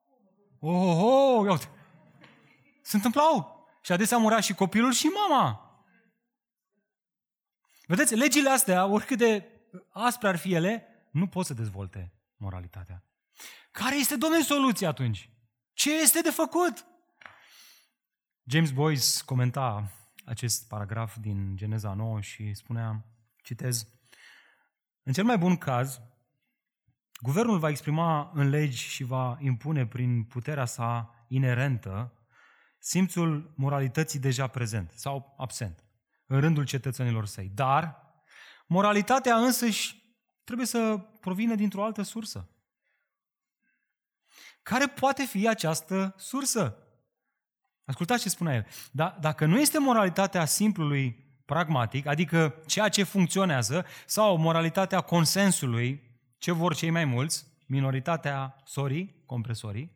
[0.58, 1.68] Oh, oh, oh, uite.
[2.82, 3.66] Se întâmplau.
[3.82, 5.78] Și adesea murea și copilul și mama.
[7.86, 9.44] Vedeți, legile astea, oricât de
[9.90, 13.04] aspre ar fi ele, nu pot să dezvolte moralitatea.
[13.70, 15.28] Care este, domnule, soluția atunci?
[15.74, 16.86] Ce este de făcut?
[18.44, 19.90] James Boyce comenta
[20.24, 23.04] acest paragraf din Geneza 9 și spunea,
[23.42, 23.88] citez,
[25.02, 26.00] În cel mai bun caz,
[27.20, 32.12] guvernul va exprima în legi și va impune prin puterea sa inerentă
[32.78, 35.84] simțul moralității deja prezent sau absent
[36.26, 37.50] în rândul cetățenilor săi.
[37.54, 38.02] Dar
[38.66, 40.02] moralitatea însăși
[40.44, 42.48] trebuie să provină dintr-o altă sursă.
[44.64, 46.76] Care poate fi această sursă?
[47.84, 48.66] Ascultați ce spunea el.
[48.92, 56.02] Da, dacă nu este moralitatea simplului pragmatic, adică ceea ce funcționează, sau moralitatea consensului,
[56.38, 59.92] ce vor cei mai mulți, minoritatea sorii, compresorii,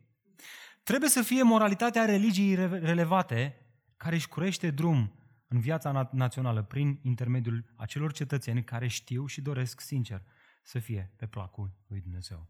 [0.83, 3.55] trebuie să fie moralitatea religiei relevate
[3.97, 5.13] care își curește drum
[5.47, 10.23] în viața națională prin intermediul acelor cetățeni care știu și doresc sincer
[10.63, 12.47] să fie pe placul lui Dumnezeu.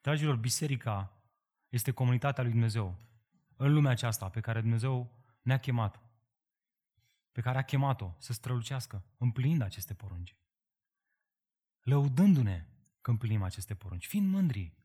[0.00, 1.17] Dragilor, biserica
[1.68, 2.98] este comunitatea lui Dumnezeu
[3.56, 6.02] în lumea aceasta pe care Dumnezeu ne-a chemat,
[7.32, 10.36] pe care a chemat-o să strălucească, împlinind aceste porunci.
[11.80, 12.66] Lăudându-ne
[13.00, 14.76] că împlinim aceste porunci, fiind mândri.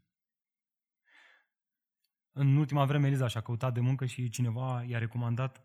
[2.32, 5.64] În ultima vreme Eliza și-a căutat de muncă și cineva i-a recomandat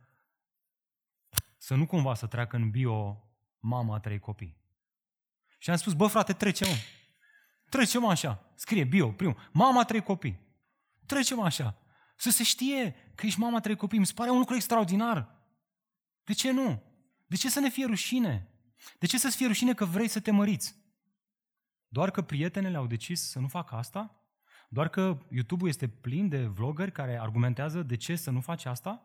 [1.57, 3.25] să nu cumva să treacă în bio
[3.59, 4.57] mama a trei copii.
[5.59, 6.69] Și am spus, bă frate, trecem.
[7.69, 8.53] Trecem așa.
[8.55, 9.49] Scrie bio, primul.
[9.53, 10.48] Mama a trei copii.
[11.09, 11.77] Trecem așa.
[12.17, 13.99] Să se știe că ești mama trei copii.
[13.99, 15.39] Mi se pare un lucru extraordinar.
[16.25, 16.83] De ce nu?
[17.27, 18.51] De ce să ne fie rușine?
[18.99, 20.77] De ce să-ți fie rușine că vrei să te măriți?
[21.89, 24.23] Doar că prietenele au decis să nu facă asta?
[24.69, 29.03] Doar că YouTube-ul este plin de vloggeri care argumentează de ce să nu faci asta?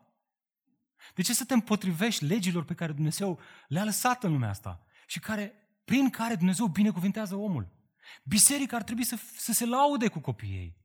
[1.14, 5.20] De ce să te împotrivești legilor pe care Dumnezeu le-a lăsat în lumea asta și
[5.20, 5.52] care,
[5.84, 7.72] prin care Dumnezeu binecuvintează omul?
[8.24, 10.83] Biserica ar trebui să, să se laude cu copiii ei.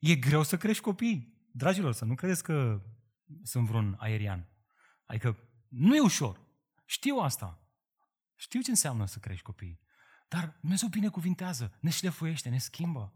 [0.00, 1.38] E greu să crești copii.
[1.52, 2.82] Dragilor, să nu credeți că
[3.42, 4.48] sunt vreun aerian.
[5.04, 5.38] Adică
[5.68, 6.40] nu e ușor.
[6.84, 7.62] Știu asta.
[8.36, 9.80] Știu ce înseamnă să crești copii.
[10.28, 13.14] Dar Dumnezeu binecuvintează, ne șlefuiește, ne schimbă.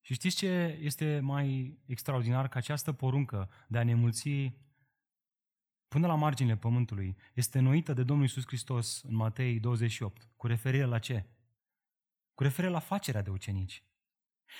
[0.00, 2.48] Și știți ce este mai extraordinar?
[2.48, 4.52] Că această poruncă de a ne mulți
[5.88, 10.28] până la marginile pământului este noită de Domnul Iisus Hristos în Matei 28.
[10.36, 11.26] Cu referire la ce?
[12.34, 13.85] Cu referire la facerea de ucenici.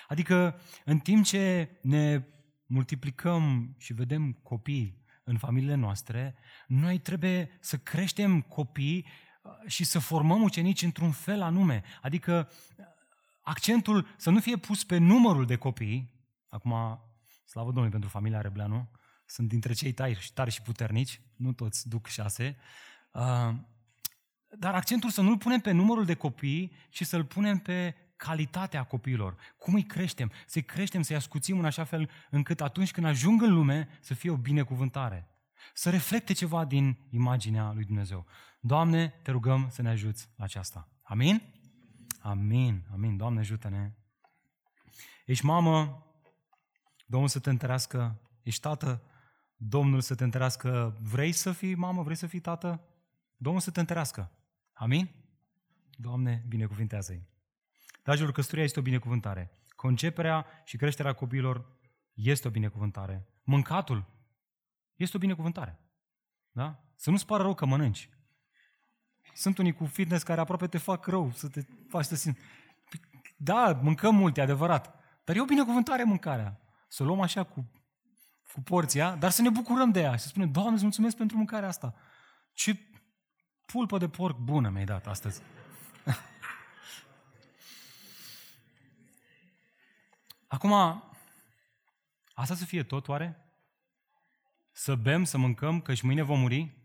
[0.09, 2.23] Adică în timp ce ne
[2.67, 6.35] multiplicăm și vedem copii în familiile noastre,
[6.67, 9.07] noi trebuie să creștem copii
[9.43, 11.83] uh, și să formăm ucenici într-un fel anume.
[12.03, 12.85] Adică uh,
[13.43, 16.15] accentul să nu fie pus pe numărul de copii,
[16.49, 17.01] acum,
[17.45, 18.91] slavă Domnului pentru familia Rebleanu,
[19.27, 22.57] sunt dintre cei tari, tari și puternici, nu toți duc șase,
[23.13, 23.55] uh,
[24.59, 29.37] dar accentul să nu-l punem pe numărul de copii, ci să-l punem pe calitatea copiilor.
[29.59, 30.33] Cum îi creștem?
[30.47, 34.31] Să-i creștem, să-i ascuțim în așa fel încât atunci când ajung în lume să fie
[34.31, 35.29] o binecuvântare.
[35.75, 38.27] Să reflecte ceva din imaginea lui Dumnezeu.
[38.61, 40.89] Doamne, te rugăm să ne ajuți la aceasta.
[41.03, 41.43] Amin?
[42.21, 43.17] Amin, amin.
[43.17, 43.93] Doamne, ajută-ne.
[45.27, 46.07] Ești mamă,
[47.07, 48.21] Domnul să te întărească.
[48.43, 49.03] Ești tată,
[49.57, 50.99] Domnul să te întărească.
[51.01, 52.81] Vrei să fii mamă, vrei să fii tată?
[53.37, 54.31] Domnul să te întărească.
[54.73, 55.11] Amin?
[55.91, 57.27] Doamne, binecuvintează-i.
[58.07, 59.51] Dragilor, căsătoria este o binecuvântare.
[59.77, 61.67] Conceperea și creșterea copiilor
[62.15, 63.29] este o binecuvântare.
[63.43, 64.05] Mâncatul
[64.95, 65.81] este o binecuvântare.
[66.51, 66.85] Da?
[66.97, 68.11] Să nu-ți pară rău că mănânci.
[69.35, 72.41] Sunt unii cu fitness care aproape te fac rău, să te faci să simți.
[73.37, 74.95] Da, mâncăm multe, adevărat.
[75.25, 76.61] Dar e o binecuvântare mâncarea.
[76.89, 77.71] Să o luăm așa cu,
[78.53, 81.37] cu porția, dar să ne bucurăm de ea și să spunem, Doamne, îți mulțumesc pentru
[81.37, 81.95] mâncarea asta.
[82.53, 82.79] Ce
[83.65, 85.43] pulpă de porc bună mi-ai dat astăzi.
[90.47, 90.73] Acum,
[92.35, 93.41] asta să fie tot oare?
[94.73, 96.77] Să bem, să mâncăm, că și mâine vom muri?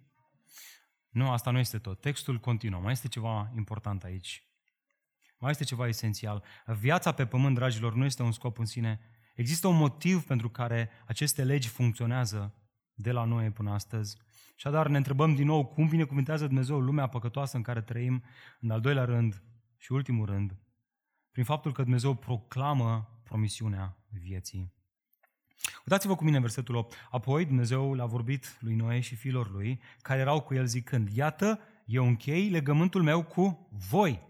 [1.09, 2.01] Nu, asta nu este tot.
[2.01, 2.81] Textul continuă.
[2.81, 4.43] Mai este ceva important aici.
[5.37, 6.43] Mai este ceva esențial.
[6.65, 8.99] Viața pe pământ, dragilor, nu este un scop în sine.
[9.35, 12.55] Există un motiv pentru care aceste legi funcționează
[12.93, 14.17] de la noi până astăzi.
[14.55, 18.23] Și adar ne întrebăm din nou cum binecuvintează Dumnezeu lumea păcătoasă în care trăim,
[18.59, 19.43] în al doilea rând
[19.77, 20.57] și ultimul rând,
[21.31, 24.73] prin faptul că Dumnezeu proclamă promisiunea vieții.
[25.79, 26.95] Uitați-vă cu mine în versetul 8.
[27.11, 31.59] Apoi Dumnezeu l-a vorbit lui Noe și fiilor lui, care erau cu el zicând, Iată,
[31.85, 34.21] eu închei legământul meu cu voi.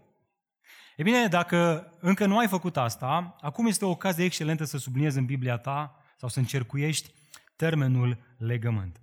[0.96, 5.18] E bine, dacă încă nu ai făcut asta, acum este o ocazie excelentă să subliniezi
[5.18, 7.12] în Biblia ta sau să încercuiești
[7.56, 9.00] termenul legământ.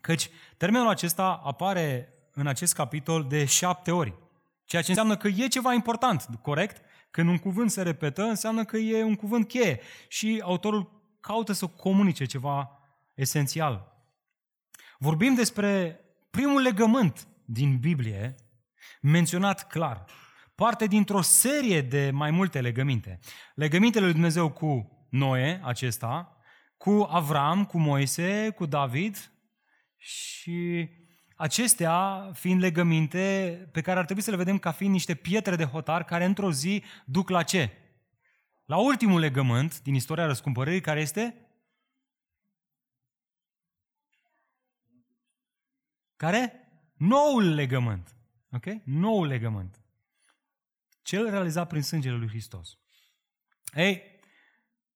[0.00, 4.14] Căci termenul acesta apare în acest capitol de șapte ori,
[4.64, 6.82] ceea ce înseamnă că e ceva important, corect?
[7.14, 11.66] Când un cuvânt se repetă, înseamnă că e un cuvânt cheie și autorul caută să
[11.66, 12.78] comunice ceva
[13.14, 13.92] esențial.
[14.98, 16.00] Vorbim despre
[16.30, 18.34] primul legământ din Biblie,
[19.00, 20.04] menționat clar,
[20.54, 23.18] parte dintr-o serie de mai multe legăminte.
[23.54, 26.36] Legămintele lui Dumnezeu cu Noe, acesta,
[26.76, 29.32] cu Avram, cu Moise, cu David
[29.96, 30.88] și
[31.36, 35.64] acestea fiind legăminte pe care ar trebui să le vedem ca fiind niște pietre de
[35.64, 37.70] hotar care într-o zi duc la ce?
[38.64, 41.48] La ultimul legământ din istoria răscumpărării, care este?
[46.16, 46.68] Care?
[46.96, 48.16] Noul legământ.
[48.50, 48.64] Ok?
[48.84, 49.80] Noul legământ.
[51.02, 52.78] Cel realizat prin sângele lui Hristos.
[53.74, 54.02] Ei,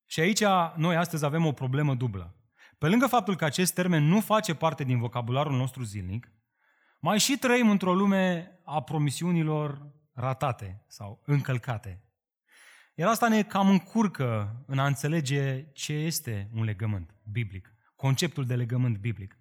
[0.07, 0.45] și aici
[0.77, 2.38] noi astăzi avem o problemă dublă.
[2.79, 6.33] Pe lângă faptul că acest termen nu face parte din vocabularul nostru zilnic,
[7.01, 12.03] mai și trăim într-o lume a promisiunilor ratate sau încălcate.
[12.95, 18.55] Iar asta ne cam încurcă în a înțelege ce este un legământ biblic, conceptul de
[18.55, 19.39] legământ biblic.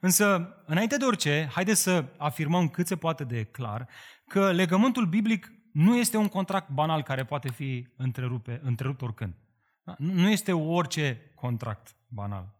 [0.00, 3.88] Însă, înainte de orice, haideți să afirmăm cât se poate de clar
[4.26, 9.34] că legământul biblic nu este un contract banal care poate fi întrerupe, întrerupt oricând.
[9.82, 9.94] Da?
[9.98, 12.57] Nu este orice contract banal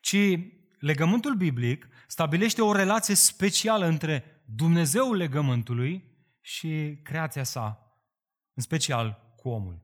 [0.00, 0.38] ci
[0.78, 6.04] legământul biblic stabilește o relație specială între Dumnezeul legământului
[6.40, 7.96] și creația sa,
[8.54, 9.82] în special cu omul.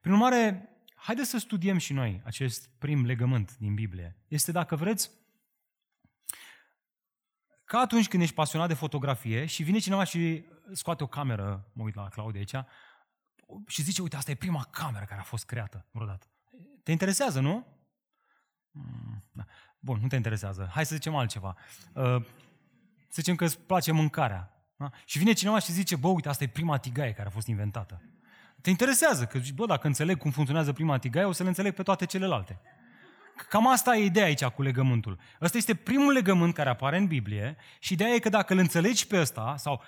[0.00, 4.24] Prin urmare, haideți să studiem și noi acest prim legământ din Biblie.
[4.28, 5.10] Este, dacă vreți,
[7.64, 11.82] ca atunci când ești pasionat de fotografie și vine cineva și scoate o cameră, mă
[11.82, 12.66] uit la Claudia aici,
[13.66, 16.26] și zice, uite, asta e prima cameră care a fost creată vreodată.
[16.82, 17.66] Te interesează, nu?
[18.74, 19.44] Mm, da.
[19.78, 20.70] Bun, nu te interesează.
[20.72, 21.56] Hai să zicem altceva.
[21.92, 22.02] Uh,
[23.08, 24.52] să zicem că îți place mâncarea.
[24.76, 24.90] Da?
[25.04, 28.02] Și vine cineva și zice, bă, uite, asta e prima tigaie care a fost inventată.
[28.60, 31.82] Te interesează, că bă, dacă înțeleg cum funcționează prima tigaie, o să le înțeleg pe
[31.82, 32.60] toate celelalte.
[33.48, 35.18] Cam asta e ideea aici cu legământul.
[35.40, 39.06] Ăsta este primul legământ care apare în Biblie și ideea e că dacă îl înțelegi
[39.06, 39.82] pe ăsta, sau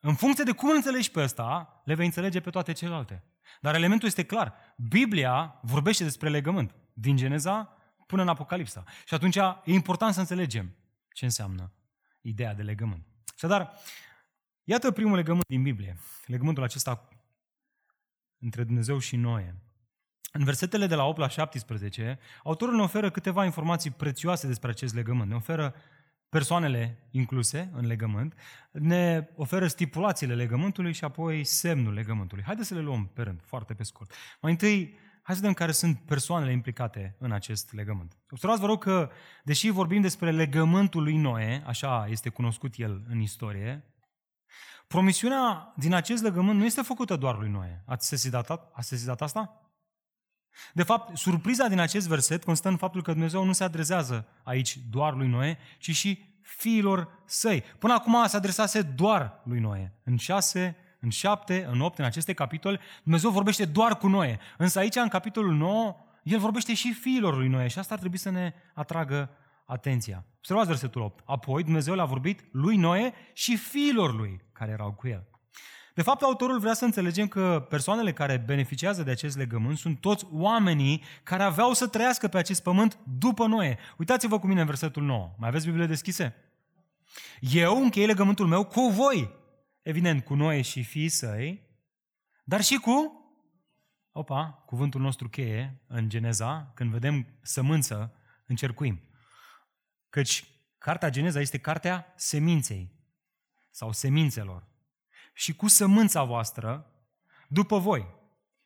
[0.00, 3.22] În funcție de cum îl înțelegi pe ăsta, le vei înțelege pe toate celelalte.
[3.60, 4.54] Dar elementul este clar.
[4.76, 6.74] Biblia vorbește despre legământ.
[6.92, 7.76] Din Geneza
[8.12, 8.84] până în Apocalipsa.
[9.06, 10.74] Și atunci e important să înțelegem
[11.12, 11.72] ce înseamnă
[12.20, 13.06] ideea de legământ.
[13.34, 13.72] Așadar,
[14.64, 15.96] iată primul legământ din Biblie.
[16.26, 17.08] Legământul acesta
[18.38, 19.56] între Dumnezeu și Noe.
[20.32, 24.94] În versetele de la 8 la 17, autorul ne oferă câteva informații prețioase despre acest
[24.94, 25.28] legământ.
[25.28, 25.74] Ne oferă
[26.28, 28.34] persoanele incluse în legământ,
[28.70, 32.44] ne oferă stipulațiile legământului și apoi semnul legământului.
[32.44, 34.12] Haideți să le luăm pe rând, foarte pe scurt.
[34.40, 38.16] Mai întâi, hai să vedem care sunt persoanele implicate în acest legământ.
[38.30, 39.10] Observați, vă rog, că
[39.44, 43.84] deși vorbim despre legământul lui Noe, așa este cunoscut el în istorie,
[44.86, 47.82] promisiunea din acest legământ nu este făcută doar lui Noe.
[47.86, 49.56] Ați sesizat, ați sesizat asta?
[50.72, 54.78] De fapt, surpriza din acest verset constă în faptul că Dumnezeu nu se adresează aici
[54.90, 57.62] doar lui Noe, ci și fiilor săi.
[57.78, 60.00] Până acum se adresase doar lui Noe.
[60.04, 64.38] În șase, în șapte, în opt, în aceste capitole, Dumnezeu vorbește doar cu Noe.
[64.58, 68.18] Însă aici, în capitolul 9, El vorbește și fiilor lui Noe și asta ar trebui
[68.18, 69.30] să ne atragă
[69.66, 70.24] atenția.
[70.36, 71.22] Observați versetul 8.
[71.24, 75.26] Apoi Dumnezeu le-a vorbit lui Noe și fiilor lui care erau cu el.
[75.94, 80.26] De fapt, autorul vrea să înțelegem că persoanele care beneficiază de acest legământ sunt toți
[80.32, 83.78] oamenii care aveau să trăiască pe acest pământ după Noe.
[83.96, 85.34] Uitați-vă cu mine în versetul 9.
[85.38, 86.34] Mai aveți Biblie deschise?
[87.40, 89.40] Eu închei legământul meu cu voi.
[89.82, 91.62] Evident, cu Noe și fiii săi,
[92.44, 93.16] dar și cu
[94.14, 98.14] Opa, cuvântul nostru cheie în Geneza, când vedem sămânță,
[98.46, 99.00] încercuim.
[100.08, 100.44] Căci
[100.78, 102.92] cartea Geneza este cartea seminței
[103.70, 104.66] sau semințelor
[105.34, 106.86] și cu sămânța voastră
[107.48, 108.06] după voi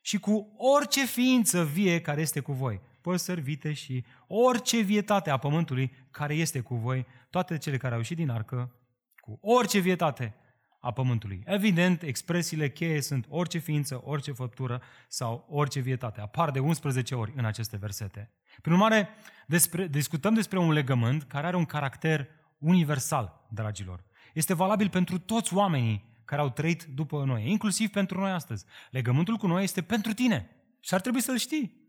[0.01, 5.37] și cu orice ființă vie care este cu voi, păsări, vite și orice vietate a
[5.37, 8.75] pământului care este cu voi, toate cele care au ieșit din arcă,
[9.19, 10.35] cu orice vietate
[10.79, 11.41] a pământului.
[11.45, 16.21] Evident, expresiile cheie sunt orice ființă, orice făptură sau orice vietate.
[16.21, 18.31] Apar de 11 ori în aceste versete.
[18.61, 19.09] Prin urmare,
[19.47, 24.03] despre, discutăm despre un legământ care are un caracter universal, dragilor.
[24.33, 28.65] Este valabil pentru toți oamenii care au trăit după noi, inclusiv pentru noi astăzi.
[28.91, 30.49] Legământul cu noi este pentru tine
[30.79, 31.85] și ar trebui să-l știi.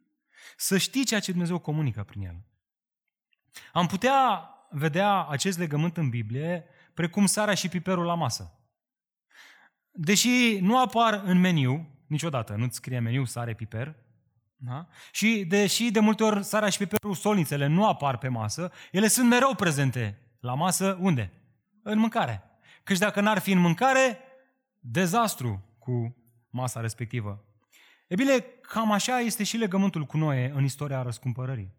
[0.56, 2.44] Să știi ceea ce Dumnezeu comunică prin el.
[3.72, 6.64] Am putea vedea acest legământ în Biblie
[6.94, 8.57] precum sarea și piperul la masă.
[10.00, 13.94] Deși nu apar în meniu, niciodată nu-ți scrie meniu sare, piper,
[14.56, 14.86] da?
[15.12, 19.28] și deși de multe ori sarea și piperul, solnițele nu apar pe masă, ele sunt
[19.28, 21.32] mereu prezente la masă, unde?
[21.82, 22.42] În mâncare.
[22.82, 24.18] Căci dacă n-ar fi în mâncare,
[24.78, 26.16] dezastru cu
[26.50, 27.44] masa respectivă.
[28.08, 31.74] E bine, cam așa este și legământul cu noi în istoria răscumpărării.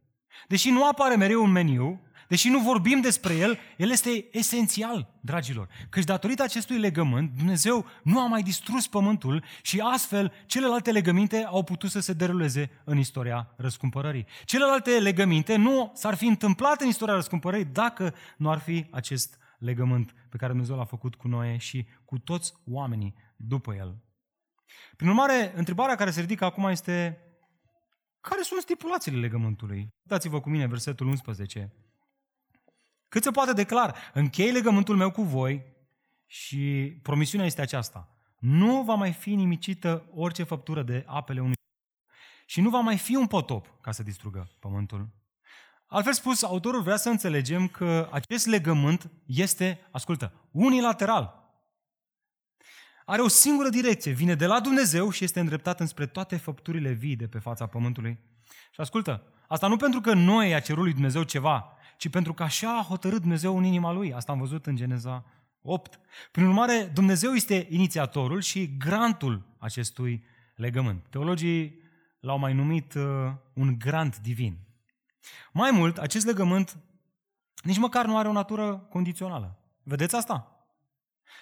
[0.48, 5.68] Deși nu apare mereu un meniu, deși nu vorbim despre el, el este esențial, dragilor.
[5.90, 11.64] Căci datorită acestui legământ, Dumnezeu nu a mai distrus pământul și astfel celelalte legăminte au
[11.64, 14.26] putut să se deruleze în istoria răscumpărării.
[14.46, 20.14] Celelalte legăminte nu s-ar fi întâmplat în istoria răscumpărării dacă nu ar fi acest legământ
[20.30, 23.98] pe care Dumnezeu l-a făcut cu noi și cu toți oamenii după el.
[24.96, 27.24] Prin urmare, întrebarea care se ridică acum este
[28.22, 29.88] care sunt stipulațiile legământului?
[30.02, 31.74] Dați-vă cu mine versetul 11.
[33.08, 35.64] Cât se poate declar, închei legământul meu cu voi
[36.26, 38.14] și promisiunea este aceasta.
[38.40, 41.54] Nu va mai fi nimicită orice făptură de apele unui
[42.46, 45.10] și nu va mai fi un potop ca să distrugă pământul.
[45.88, 51.39] Altfel spus, autorul vrea să înțelegem că acest legământ este, ascultă, unilateral.
[53.10, 57.16] Are o singură direcție, vine de la Dumnezeu și este îndreptat înspre toate făpturile vii
[57.16, 58.20] de pe fața pământului.
[58.72, 62.44] Și ascultă, asta nu pentru că noi a cerut lui Dumnezeu ceva, ci pentru că
[62.44, 64.14] așa a hotărât Dumnezeu în inima lui.
[64.14, 65.26] Asta am văzut în Geneza
[65.62, 66.00] 8.
[66.32, 70.24] Prin urmare, Dumnezeu este inițiatorul și grantul acestui
[70.56, 71.06] legământ.
[71.10, 71.82] Teologii
[72.20, 73.04] l-au mai numit uh,
[73.54, 74.58] un grant divin.
[75.52, 76.78] Mai mult, acest legământ
[77.64, 79.60] nici măcar nu are o natură condițională.
[79.84, 80.59] Vedeți asta?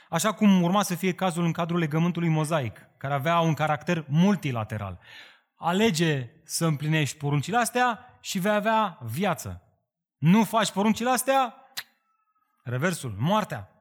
[0.10, 5.00] Așa cum urma să fie cazul în cadrul legământului mozaic, care avea un caracter multilateral.
[5.56, 9.62] Alege să împlinești poruncile astea și vei avea viață.
[10.18, 11.56] Nu faci poruncile astea,
[12.64, 13.72] reversul, moartea.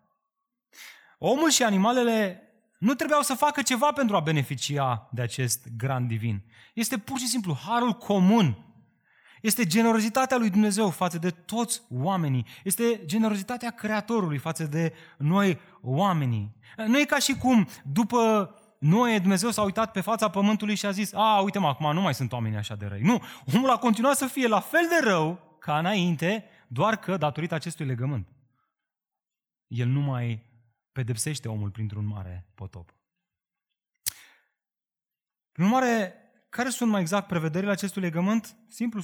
[1.19, 2.41] Omul și animalele
[2.79, 6.45] nu trebuiau să facă ceva pentru a beneficia de acest grand divin.
[6.75, 8.66] Este pur și simplu harul comun
[9.47, 12.47] este generozitatea lui Dumnezeu față de toți oamenii.
[12.65, 16.57] Este generozitatea Creatorului față de noi oamenii.
[16.87, 20.91] Nu e ca și cum după noi Dumnezeu s-a uitat pe fața pământului și a
[20.91, 23.01] zis, a, uite mă, acum nu mai sunt oameni așa de răi.
[23.01, 23.23] Nu,
[23.55, 27.87] omul a continuat să fie la fel de rău ca înainte, doar că datorită acestui
[27.87, 28.29] legământ.
[29.67, 30.43] El nu mai
[30.93, 32.95] pedepsește omul printr-un mare potop.
[35.53, 36.26] Prin urmare,
[36.57, 38.57] care sunt mai exact prevederile acestui legământ?
[38.69, 39.03] Simplu,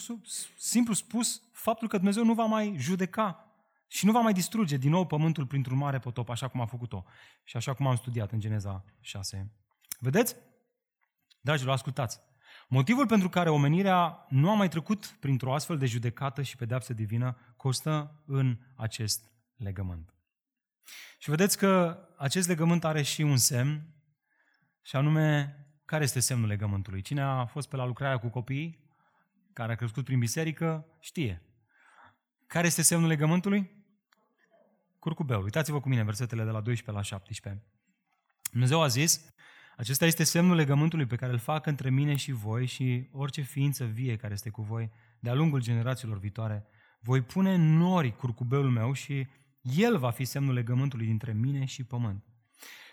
[0.56, 3.52] simplu spus, faptul că Dumnezeu nu va mai judeca
[3.86, 7.04] și nu va mai distruge din nou pământul printr-un mare potop, așa cum a făcut-o
[7.44, 9.52] și așa cum am studiat în Geneza 6.
[9.98, 10.36] Vedeți?
[11.40, 12.20] Dragilor, ascultați.
[12.68, 17.36] Motivul pentru care omenirea nu a mai trecut printr-o astfel de judecată și pedeapsă divină
[17.56, 20.14] costă în acest legământ.
[21.18, 23.86] Și vedeți că acest legământ are și un semn,
[24.82, 27.02] și anume, care este semnul legământului?
[27.02, 28.78] Cine a fost pe la lucrarea cu copiii,
[29.52, 31.42] care a crescut prin biserică, știe.
[32.46, 33.70] Care este semnul legământului?
[34.98, 35.44] Curcubeul.
[35.44, 37.64] Uitați-vă cu mine versetele de la 12 la 17.
[38.50, 39.32] Dumnezeu a zis,
[39.76, 43.84] acesta este semnul legământului pe care îl fac între mine și voi și orice ființă
[43.84, 46.66] vie care este cu voi de-a lungul generațiilor viitoare.
[47.00, 49.26] Voi pune în nori curcubeul meu și
[49.60, 52.24] el va fi semnul legământului dintre mine și pământ.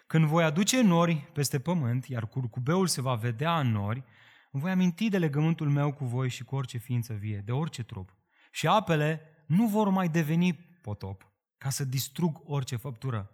[0.09, 4.03] Când voi aduce nori peste pământ, iar curcubeul se va vedea în nori,
[4.51, 8.17] voi aminti de legământul meu cu voi și cu orice ființă vie, de orice trup.
[8.51, 13.31] Și apele nu vor mai deveni potop, ca să distrug orice făptură.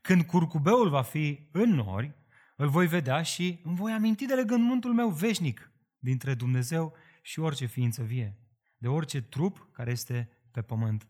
[0.00, 2.14] Când curcubeul va fi în nori,
[2.56, 7.66] îl voi vedea și îmi voi aminti de legământul meu veșnic dintre Dumnezeu și orice
[7.66, 8.38] ființă vie,
[8.76, 11.08] de orice trup care este pe pământ.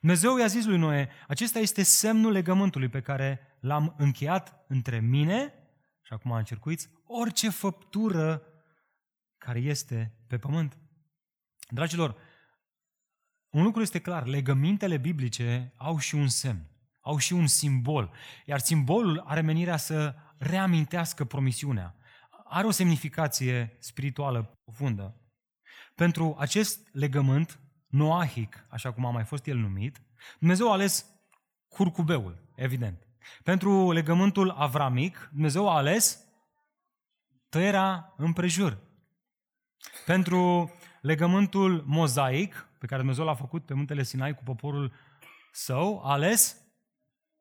[0.00, 5.52] Dumnezeu i-a zis lui Noe, acesta este semnul legământului pe care l-am încheiat între mine,
[6.02, 8.42] și acum încercuiți, orice făptură
[9.38, 10.78] care este pe pământ.
[11.68, 12.16] Dragilor,
[13.50, 18.12] un lucru este clar, legămintele biblice au și un semn, au și un simbol,
[18.44, 21.96] iar simbolul are menirea să reamintească promisiunea.
[22.44, 25.20] Are o semnificație spirituală profundă.
[25.94, 30.02] Pentru acest legământ noahic, așa cum a mai fost el numit,
[30.38, 31.06] Dumnezeu a ales
[31.68, 33.05] curcubeul, evident.
[33.42, 36.26] Pentru legământul avramic, Dumnezeu a ales
[37.48, 38.78] tăierea împrejur.
[40.06, 44.92] Pentru legământul mozaic, pe care Dumnezeu l-a făcut pe muntele Sinai cu poporul
[45.52, 46.56] său, a ales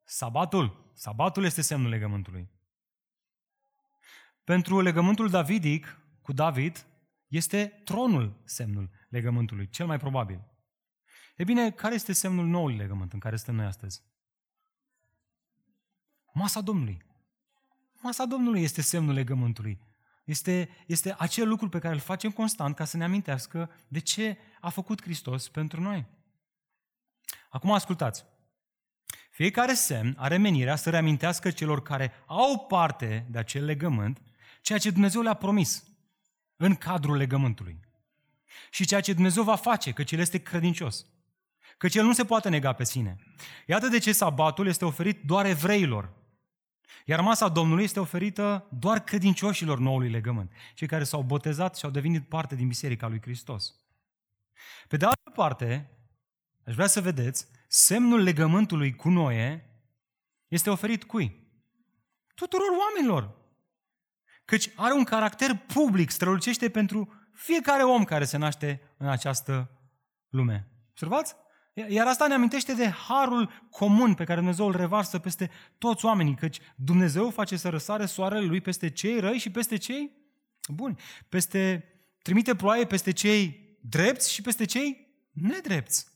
[0.03, 0.91] sabatul.
[0.93, 2.49] Sabatul este semnul legământului.
[4.43, 6.86] Pentru legământul davidic cu David
[7.27, 10.41] este tronul semnul legământului, cel mai probabil.
[11.36, 14.03] E bine, care este semnul noului legământ în care suntem noi astăzi?
[16.38, 17.03] Masa Domnului.
[18.01, 19.79] Masa Domnului este semnul legământului.
[20.23, 24.38] Este, este acel lucru pe care îl facem constant ca să ne amintească de ce
[24.61, 26.05] a făcut Hristos pentru noi.
[27.49, 28.25] Acum ascultați.
[29.29, 34.21] Fiecare semn are menirea să reamintească celor care au parte de acel legământ
[34.61, 35.83] ceea ce Dumnezeu le-a promis
[36.55, 37.79] în cadrul legământului.
[38.69, 41.05] Și ceea ce Dumnezeu va face, că El este credincios.
[41.77, 43.17] Că El nu se poate nega pe sine.
[43.65, 46.23] Iată de ce sabatul este oferit doar evreilor.
[47.05, 50.51] Iar masa Domnului este oferită doar credincioșilor noului legământ.
[50.73, 53.73] Cei care s-au botezat și au devenit parte din Biserica lui Hristos.
[54.87, 55.89] Pe de altă parte,
[56.65, 59.69] aș vrea să vedeți, semnul legământului cu Noe
[60.47, 61.43] este oferit cui?
[62.35, 63.35] Tuturor oamenilor.
[64.45, 69.69] Căci are un caracter public, strălucește pentru fiecare om care se naște în această
[70.29, 70.67] lume.
[70.89, 71.35] Observați?
[71.88, 76.36] Iar asta ne amintește de harul comun pe care Dumnezeu îl revarsă peste toți oamenii,
[76.36, 80.11] căci Dumnezeu face să răsare soarele lui peste cei răi și peste cei
[80.67, 80.99] buni.
[81.30, 81.86] Peste,
[82.21, 86.07] trimite ploaie peste cei drepți și peste cei nedrepți.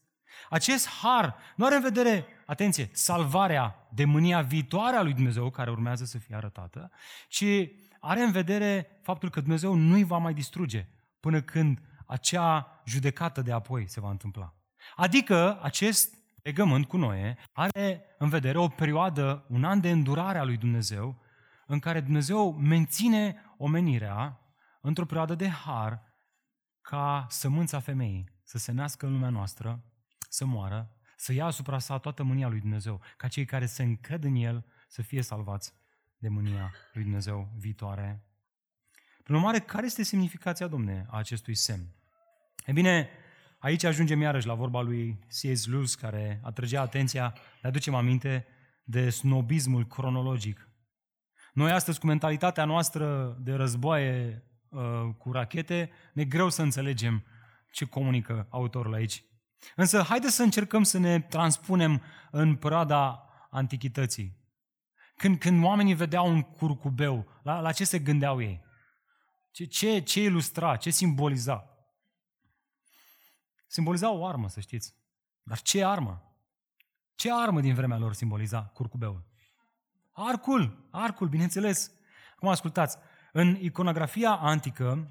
[0.49, 5.71] Acest har nu are în vedere, atenție, salvarea de mânia viitoare a lui Dumnezeu care
[5.71, 6.91] urmează să fie arătată,
[7.27, 7.45] ci
[7.99, 10.87] are în vedere faptul că Dumnezeu nu îi va mai distruge
[11.19, 14.58] până când acea judecată de apoi se va întâmpla.
[14.95, 16.13] Adică acest
[16.43, 21.21] legământ cu Noe are în vedere o perioadă, un an de îndurare a lui Dumnezeu,
[21.67, 24.39] în care Dumnezeu menține omenirea
[24.81, 26.03] într-o perioadă de har
[26.81, 29.83] ca sămânța femeii să se nască în lumea noastră,
[30.29, 34.23] să moară, să ia asupra sa toată mânia lui Dumnezeu, ca cei care se încred
[34.23, 35.73] în El să fie salvați
[36.17, 38.23] de mânia lui Dumnezeu viitoare.
[39.23, 41.95] Prin urmare, care este semnificația, domne, a acestui semn?
[42.65, 43.09] E bine,
[43.59, 45.67] aici ajungem iarăși la vorba lui C.S.
[45.67, 48.45] Lewis, care atrăgea atenția, ne aducem aminte,
[48.83, 50.69] de snobismul cronologic.
[51.53, 54.81] Noi astăzi, cu mentalitatea noastră de războaie uh,
[55.17, 57.23] cu rachete, ne greu să înțelegem
[57.71, 59.23] ce comunică autorul aici.
[59.75, 62.01] Însă, haideți să încercăm să ne transpunem
[62.31, 64.37] în perioada antichității.
[65.15, 68.61] Când, când oamenii vedeau un curcubeu, la, la ce se gândeau ei?
[69.51, 71.78] Ce, ce, ce ilustra, ce simboliza?
[73.71, 74.95] Simboliza o armă, să știți.
[75.43, 76.33] Dar ce armă?
[77.15, 79.23] Ce armă din vremea lor simboliza curcubeul?
[80.11, 81.91] Arcul, arcul, bineînțeles.
[82.35, 82.97] Acum ascultați,
[83.31, 85.07] în iconografia antică,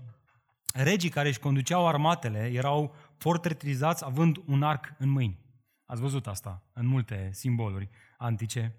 [0.72, 5.38] regii care își conduceau armatele erau portretizați având un arc în mâini.
[5.86, 8.76] Ați văzut asta în multe simboluri antice.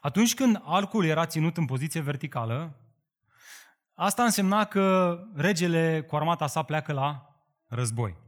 [0.00, 2.80] Atunci când arcul era ținut în poziție verticală,
[3.94, 8.26] asta însemna că regele cu armata sa pleacă la război.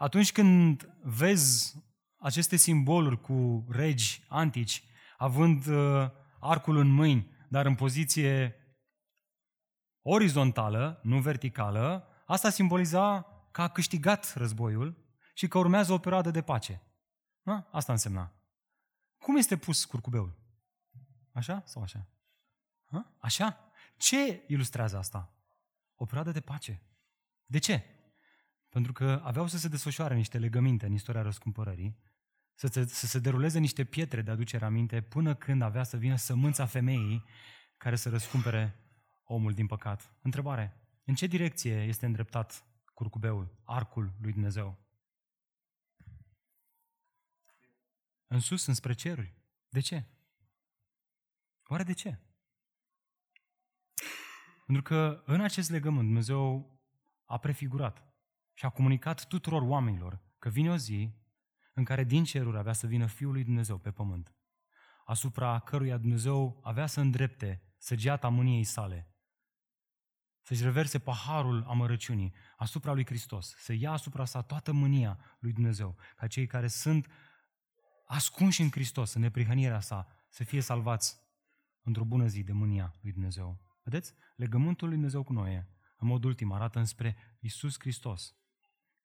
[0.00, 1.74] Atunci când vezi
[2.18, 4.84] aceste simboluri cu regi antici,
[5.18, 8.54] având uh, arcul în mâini, dar în poziție
[10.02, 14.96] orizontală, nu verticală, asta simboliza că a câștigat războiul
[15.34, 16.82] și că urmează o perioadă de pace.
[17.42, 17.68] Da?
[17.72, 18.32] Asta însemna.
[19.18, 20.38] Cum este pus curcubeul?
[21.32, 22.08] Așa sau așa?
[22.84, 23.16] Ha?
[23.18, 23.58] Așa?
[23.96, 25.32] Ce ilustrează asta?
[25.94, 26.82] O perioadă de pace.
[27.46, 27.84] De ce?
[28.70, 31.96] Pentru că aveau să se desfășoare niște legăminte în istoria răscumpărării,
[32.54, 36.16] să se, să se deruleze niște pietre de aducere aminte până când avea să vină
[36.16, 37.24] sămânța femeii
[37.76, 38.74] care să răscumpere
[39.24, 40.14] omul din păcat.
[40.22, 40.76] Întrebare.
[41.04, 42.64] În ce direcție este îndreptat
[42.94, 44.78] curcubeul, arcul lui Dumnezeu?
[48.26, 49.34] În sus, înspre ceruri.
[49.68, 50.04] De ce?
[51.64, 52.18] Oare de ce?
[54.66, 56.70] Pentru că în acest legământ Dumnezeu
[57.24, 58.09] a prefigurat
[58.60, 61.14] și a comunicat tuturor oamenilor că vine o zi
[61.74, 64.34] în care din ceruri avea să vină Fiul lui Dumnezeu pe pământ,
[65.04, 69.14] asupra căruia Dumnezeu avea să îndrepte săgeata mâniei sale,
[70.42, 75.96] să-și reverse paharul amărăciunii asupra lui Hristos, să ia asupra sa toată mânia lui Dumnezeu,
[76.16, 77.06] ca cei care sunt
[78.06, 81.20] ascunși în Hristos, în neprihănirea sa, să fie salvați
[81.82, 83.60] într-o bună zi de mânia lui Dumnezeu.
[83.82, 84.14] Vedeți?
[84.36, 85.54] Legământul lui Dumnezeu cu noi,
[85.96, 88.34] în mod ultim, arată înspre Isus Hristos,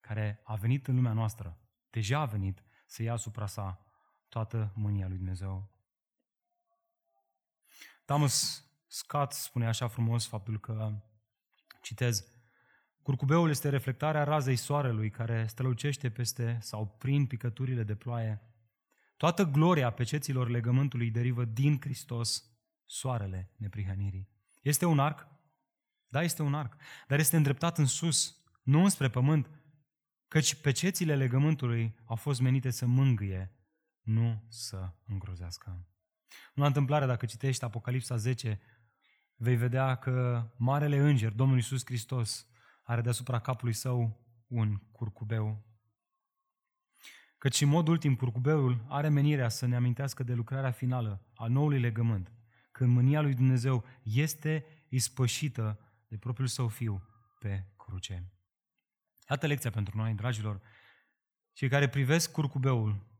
[0.05, 1.57] care a venit în lumea noastră,
[1.89, 3.85] deja a venit să ia asupra sa
[4.29, 5.69] toată mânia lui Dumnezeu.
[8.05, 11.01] Thomas Scott spune așa frumos faptul că,
[11.81, 12.27] citez,
[13.01, 18.41] Curcubeul este reflectarea razei soarelui care strălucește peste sau prin picăturile de ploaie.
[19.17, 22.43] Toată gloria peceților legământului derivă din Hristos,
[22.85, 24.29] soarele neprihănirii.
[24.61, 25.27] Este un arc?
[26.07, 26.75] Da, este un arc,
[27.07, 29.49] dar este îndreptat în sus, nu înspre pământ,
[30.27, 33.51] căci pecețile legământului au fost menite să mângâie,
[34.01, 35.87] nu să îngrozească.
[36.53, 38.59] Nu întâmplare, dacă citești Apocalipsa 10,
[39.35, 42.47] vei vedea că Marele Înger, Domnul Iisus Hristos,
[42.83, 45.65] are deasupra capului său un curcubeu.
[47.37, 51.79] Căci în mod ultim, curcubeul are menirea să ne amintească de lucrarea finală a noului
[51.79, 52.31] legământ,
[52.71, 57.07] când mânia lui Dumnezeu este ispășită de propriul său fiu
[57.39, 58.34] pe cruce.
[59.29, 60.61] Iată lecția pentru noi, dragilor.
[61.53, 63.13] Cei care privesc curcubeul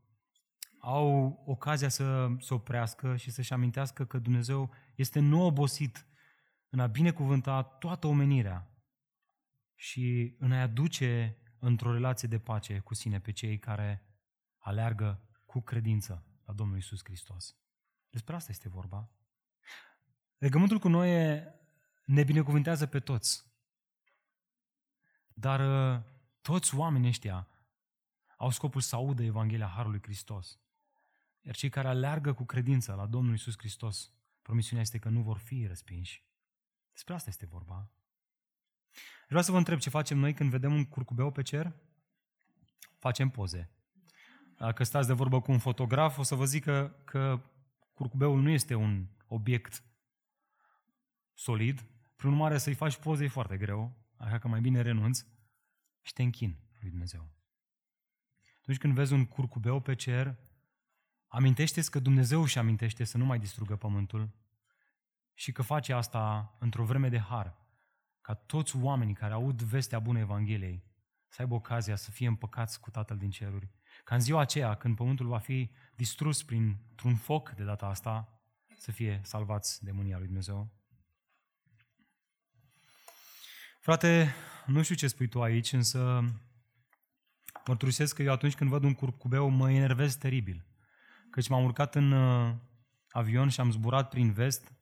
[0.80, 6.06] au ocazia să se oprească și să-și amintească că Dumnezeu este nu obosit
[6.68, 8.70] în a binecuvânta toată omenirea
[9.74, 14.06] și în a aduce într-o relație de pace cu sine pe cei care
[14.58, 17.56] aleargă cu credință la Domnul Isus Hristos.
[18.10, 19.10] Despre asta este vorba.
[20.38, 21.42] Legământul cu noi
[22.04, 23.44] ne binecuvântează pe toți.
[25.38, 26.02] Dar uh,
[26.40, 27.48] toți oamenii ăștia
[28.36, 30.60] au scopul să audă Evanghelia Harului Hristos.
[31.40, 34.12] Iar cei care aleargă cu credință la Domnul Isus Hristos,
[34.42, 36.24] promisiunea este că nu vor fi respinși.
[36.92, 37.90] Despre asta este vorba.
[39.26, 41.72] Vreau să vă întreb ce facem noi când vedem un curcubeu pe cer?
[42.98, 43.70] Facem poze.
[44.56, 47.50] Dacă stați de vorbă cu un fotograf, o să vă zic că, că
[47.92, 49.84] curcubeul nu este un obiect
[51.34, 55.26] solid, prin urmare să-i faci poze e foarte greu, așa că mai bine renunți
[56.00, 57.28] și te închin lui Dumnezeu.
[58.58, 60.36] Atunci când vezi un curcubeu pe cer,
[61.26, 64.30] amintește că Dumnezeu și amintește să nu mai distrugă pământul
[65.34, 67.56] și că face asta într-o vreme de har,
[68.20, 70.84] ca toți oamenii care aud vestea bună Evangheliei
[71.28, 73.68] să aibă ocazia să fie împăcați cu Tatăl din ceruri.
[74.04, 78.40] Ca în ziua aceea, când pământul va fi distrus printr-un foc de data asta,
[78.76, 80.70] să fie salvați de mânia lui Dumnezeu.
[83.86, 84.34] Frate,
[84.66, 86.24] nu știu ce spui tu aici, însă
[87.66, 90.66] mărturisesc că eu atunci când văd un curcubeu mă enervez teribil.
[91.30, 92.54] Căci m-am urcat în uh,
[93.10, 94.72] avion și am zburat prin vest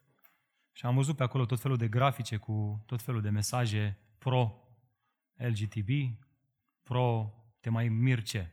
[0.72, 5.88] și am văzut pe acolo tot felul de grafice cu tot felul de mesaje pro-LGTB,
[6.82, 8.50] pro-te mai mir ce.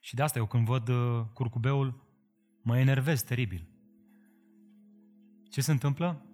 [0.00, 2.06] Și de asta eu când văd uh, curcubeul
[2.62, 3.68] mă enervez teribil.
[5.50, 6.26] Ce se întâmplă?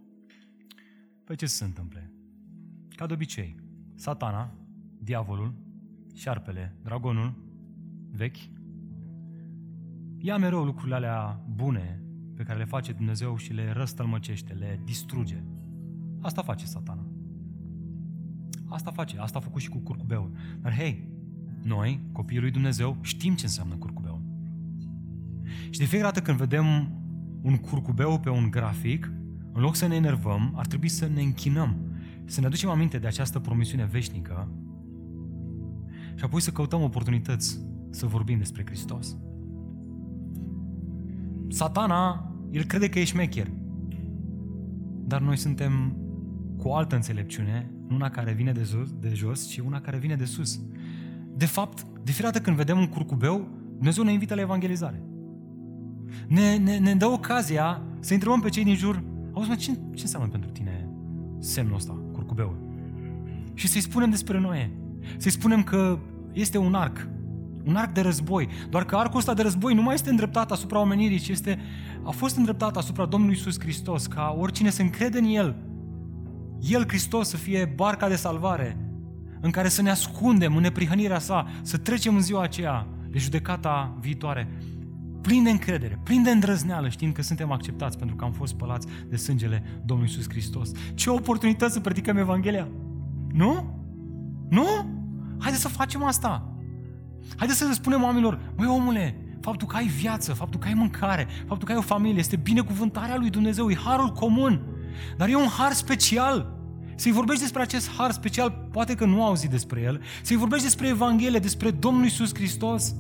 [1.25, 2.22] Păi ce se întâmplă?
[3.03, 3.57] Ca de obicei,
[3.95, 4.55] satana,
[4.99, 5.55] diavolul,
[6.15, 7.35] șarpele, dragonul,
[8.11, 8.37] vechi,
[10.19, 12.03] ia mereu lucrurile alea bune
[12.35, 15.45] pe pe care le face Dumnezeu și le răstălmăcește, le distruge.
[16.21, 17.07] Asta face satana.
[18.69, 20.33] Asta face, asta a făcut și cu curcubeul.
[20.61, 21.09] Dar hei,
[21.63, 24.23] noi, copiii lui Dumnezeu, știm ce înseamnă curcubeul.
[25.71, 26.67] Și de fiecare dată când vedem
[27.43, 29.13] un curcubeu pe un grafic,
[29.53, 31.92] în loc să ne enervăm, ar trebui să ne închinăm,
[32.25, 34.49] să ne aducem aminte de această promisiune veșnică
[36.15, 37.61] și apoi să căutăm oportunități
[37.91, 39.17] să vorbim despre Hristos.
[41.49, 43.51] Satana, el crede că e șmecher,
[45.05, 45.97] dar noi suntem
[46.57, 50.17] cu o altă înțelepciune, una care vine de, jos, de jos și una care vine
[50.17, 50.61] de sus.
[51.37, 55.03] De fapt, de fiecare dată când vedem un curcubeu, Dumnezeu ne invită la evangelizare.
[56.29, 60.03] Ne, ne, ne dă ocazia să întrebăm pe cei din jur, auzi mă, ce, ce
[60.03, 60.89] înseamnă pentru tine
[61.39, 62.02] semnul ăsta,
[62.35, 62.57] curcubeul?
[63.55, 64.71] Și să-i spunem despre noi.
[65.17, 65.99] Să-i spunem că
[66.33, 67.09] este un arc,
[67.65, 68.49] un arc de război.
[68.71, 71.59] Doar că arcul ăsta de război nu mai este îndreptat asupra omenirii, ci este,
[72.05, 75.57] a fost îndreptat asupra Domnului Isus Hristos, ca oricine se încrede în El,
[76.61, 78.77] El, Hristos, să fie barca de salvare,
[79.41, 83.97] în care să ne ascundem în neprihănirea sa, să trecem în ziua aceea de judecata
[84.01, 84.49] viitoare,
[85.23, 88.87] plin de încredere, plin de îndrăzneală, știind că suntem acceptați pentru că am fost spălați
[89.09, 90.71] de sângele Domnului Isus Hristos.
[90.95, 92.69] Ce oportunitate să predicăm Evanghelia!
[93.33, 93.81] Nu?
[94.49, 94.67] Nu?
[95.39, 96.57] Haideți să facem asta!
[97.37, 101.27] Haideți să le spunem oamenilor, măi omule, faptul că ai viață, faptul că ai mâncare,
[101.47, 104.63] faptul că ai o familie, este binecuvântarea lui Dumnezeu, e harul comun.
[105.17, 106.61] Dar e un har special.
[106.95, 110.89] Să-i vorbești despre acest har special, poate că nu auzi despre el, să-i vorbești despre
[110.89, 112.95] Evanghelie, despre Domnul Isus Hristos,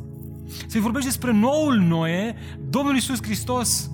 [0.66, 2.34] să-i vorbești despre noul Noe,
[2.68, 3.90] Domnul Isus Hristos,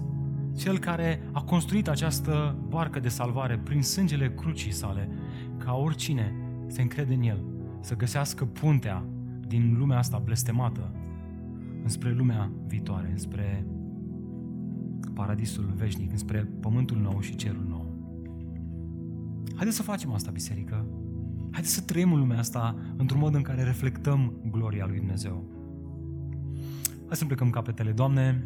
[0.56, 5.08] cel care a construit această barcă de salvare prin sângele crucii sale,
[5.58, 6.34] ca oricine
[6.66, 7.44] se încrede în el,
[7.80, 9.04] să găsească puntea
[9.46, 10.92] din lumea asta blestemată
[11.82, 13.66] înspre lumea viitoare, înspre
[15.14, 17.86] paradisul veșnic, înspre pământul nou și cerul nou.
[19.54, 20.86] Haideți să facem asta, biserică.
[21.50, 25.57] Haideți să trăim în lumea asta într-un mod în care reflectăm gloria lui Dumnezeu.
[27.08, 27.90] Hai să plecăm capetele.
[27.90, 28.44] Doamne,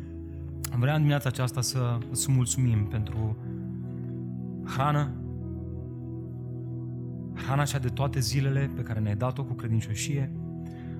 [0.72, 3.36] am vrea în dimineața aceasta să îți mulțumim pentru
[4.64, 5.10] hrană,
[7.34, 10.30] hrana cea de toate zilele pe care ne-ai dat-o cu credincioșie.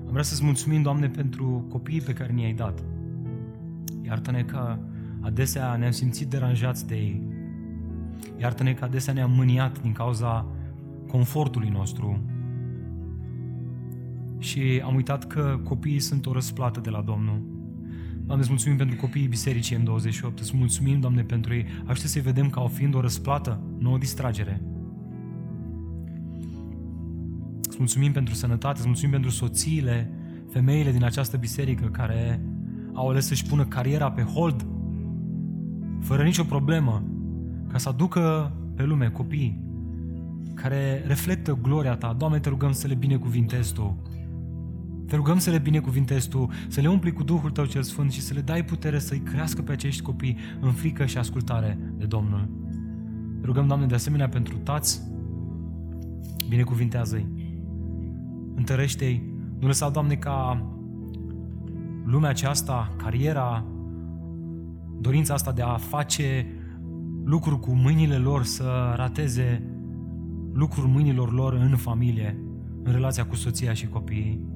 [0.04, 2.84] Am vrea să-ți mulțumim, Doamne, pentru copiii pe care ne-ai dat.
[4.02, 4.78] Iartă-ne că
[5.20, 7.22] adesea ne-am simțit deranjați de ei.
[8.38, 10.46] Iartă-ne că adesea ne-am mâniat din cauza
[11.08, 12.20] confortului nostru.
[14.38, 17.51] Și am uitat că copiii sunt o răsplată de la Domnul.
[18.25, 21.66] Doamne, îți mulțumim pentru copiii bisericii în 28 îți mulțumim, Doamne, pentru ei.
[21.87, 24.62] Aștept să-i vedem ca o fiind o răsplată, nu o distragere.
[27.62, 30.11] Îți mulțumim pentru sănătate, îți mulțumim pentru soțiile,
[30.51, 32.41] femeile din această biserică care
[32.93, 34.66] au ales să-și pună cariera pe hold,
[36.01, 37.05] fără nicio problemă,
[37.68, 39.62] ca să aducă pe lume copii
[40.55, 42.14] care reflectă gloria Ta.
[42.18, 44.03] Doamne, te rugăm să le binecuvintezi Tu.
[45.12, 48.20] Te rugăm să le binecuvintezi Tu, să le umpli cu Duhul Tău cel Sfânt și
[48.20, 52.48] să le dai putere să-i crească pe acești copii în frică și ascultare de Domnul.
[53.40, 55.02] Te rugăm, Doamne, de asemenea pentru tați,
[56.48, 57.26] binecuvintează-i,
[58.54, 59.22] întărește-i,
[59.58, 60.66] nu lăsa, Doamne, ca
[62.04, 63.64] lumea aceasta, cariera,
[65.00, 66.46] dorința asta de a face
[67.24, 69.62] lucruri cu mâinile lor să rateze
[70.52, 72.38] lucruri mâinilor lor în familie,
[72.82, 74.51] în relația cu soția și copiii.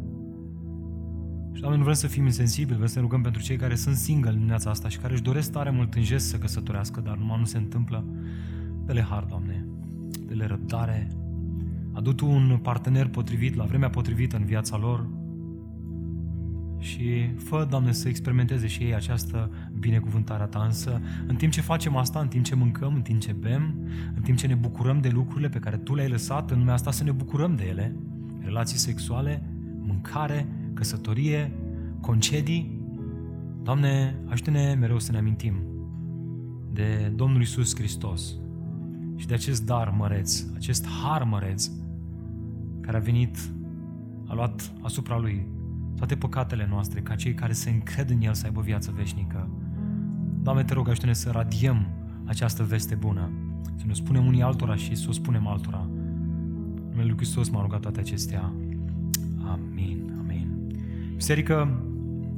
[1.56, 3.96] Și, Doamne, nu vrem să fim insensibili, vrem să ne rugăm pentru cei care sunt
[3.96, 7.16] single în dimineața asta și care își doresc tare mult în gest să căsătorească, dar
[7.16, 8.04] numai nu se întâmplă.
[8.84, 9.66] Dă-le har, Doamne,
[10.26, 11.08] dă-le răbdare,
[11.92, 15.08] adu Tu un partener potrivit, la vremea potrivită în viața lor.
[16.78, 21.60] Și fă, Doamne, să experimenteze și ei această binecuvântare a Ta, însă în timp ce
[21.60, 23.74] facem asta, în timp ce mâncăm, în timp ce bem,
[24.14, 26.90] în timp ce ne bucurăm de lucrurile pe care Tu le-ai lăsat în lumea asta,
[26.90, 27.96] să ne bucurăm de ele,
[28.40, 29.42] relații sexuale,
[29.80, 30.46] mâncare,
[30.76, 31.52] căsătorie,
[32.00, 32.80] concedii.
[33.62, 35.54] Doamne, ajută-ne mereu să ne amintim
[36.72, 38.34] de Domnul Isus Hristos
[39.16, 41.70] și de acest dar măreț, acest har măreț
[42.80, 43.38] care a venit,
[44.26, 45.46] a luat asupra Lui
[45.96, 49.48] toate păcatele noastre, ca cei care se încred în El să aibă viață veșnică.
[50.42, 51.86] Doamne, te rog, ajută-ne să radiem
[52.24, 53.30] această veste bună,
[53.76, 55.88] să ne spunem unii altora și să o spunem altora.
[56.90, 58.52] Numele Lui Hristos m-a rugat toate acestea.
[61.16, 61.26] Amin.
[61.26, 61.80] Biserică,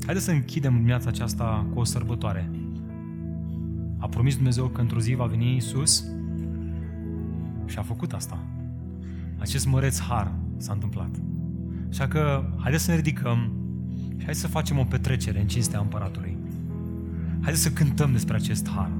[0.05, 2.51] haideți să închidem dimineața aceasta cu o sărbătoare.
[3.99, 6.05] A promis Dumnezeu că într-o zi va veni Isus
[7.67, 8.39] și a făcut asta.
[9.39, 11.11] Acest măreț har s-a întâmplat.
[11.91, 13.53] Așa că haideți să ne ridicăm
[14.09, 16.37] și haideți să facem o petrecere în cinstea împăratului.
[17.41, 18.91] Haideți să cântăm despre acest har.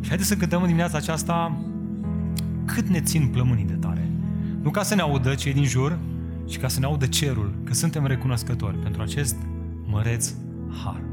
[0.00, 1.58] Și haideți să cântăm în dimineața aceasta
[2.64, 4.10] cât ne țin plămânii de tare.
[4.62, 5.98] Nu ca să ne audă cei din jur,
[6.48, 9.36] ci ca să ne audă cerul, că suntem recunoscători pentru acest
[9.86, 10.32] măreț
[10.84, 11.07] har.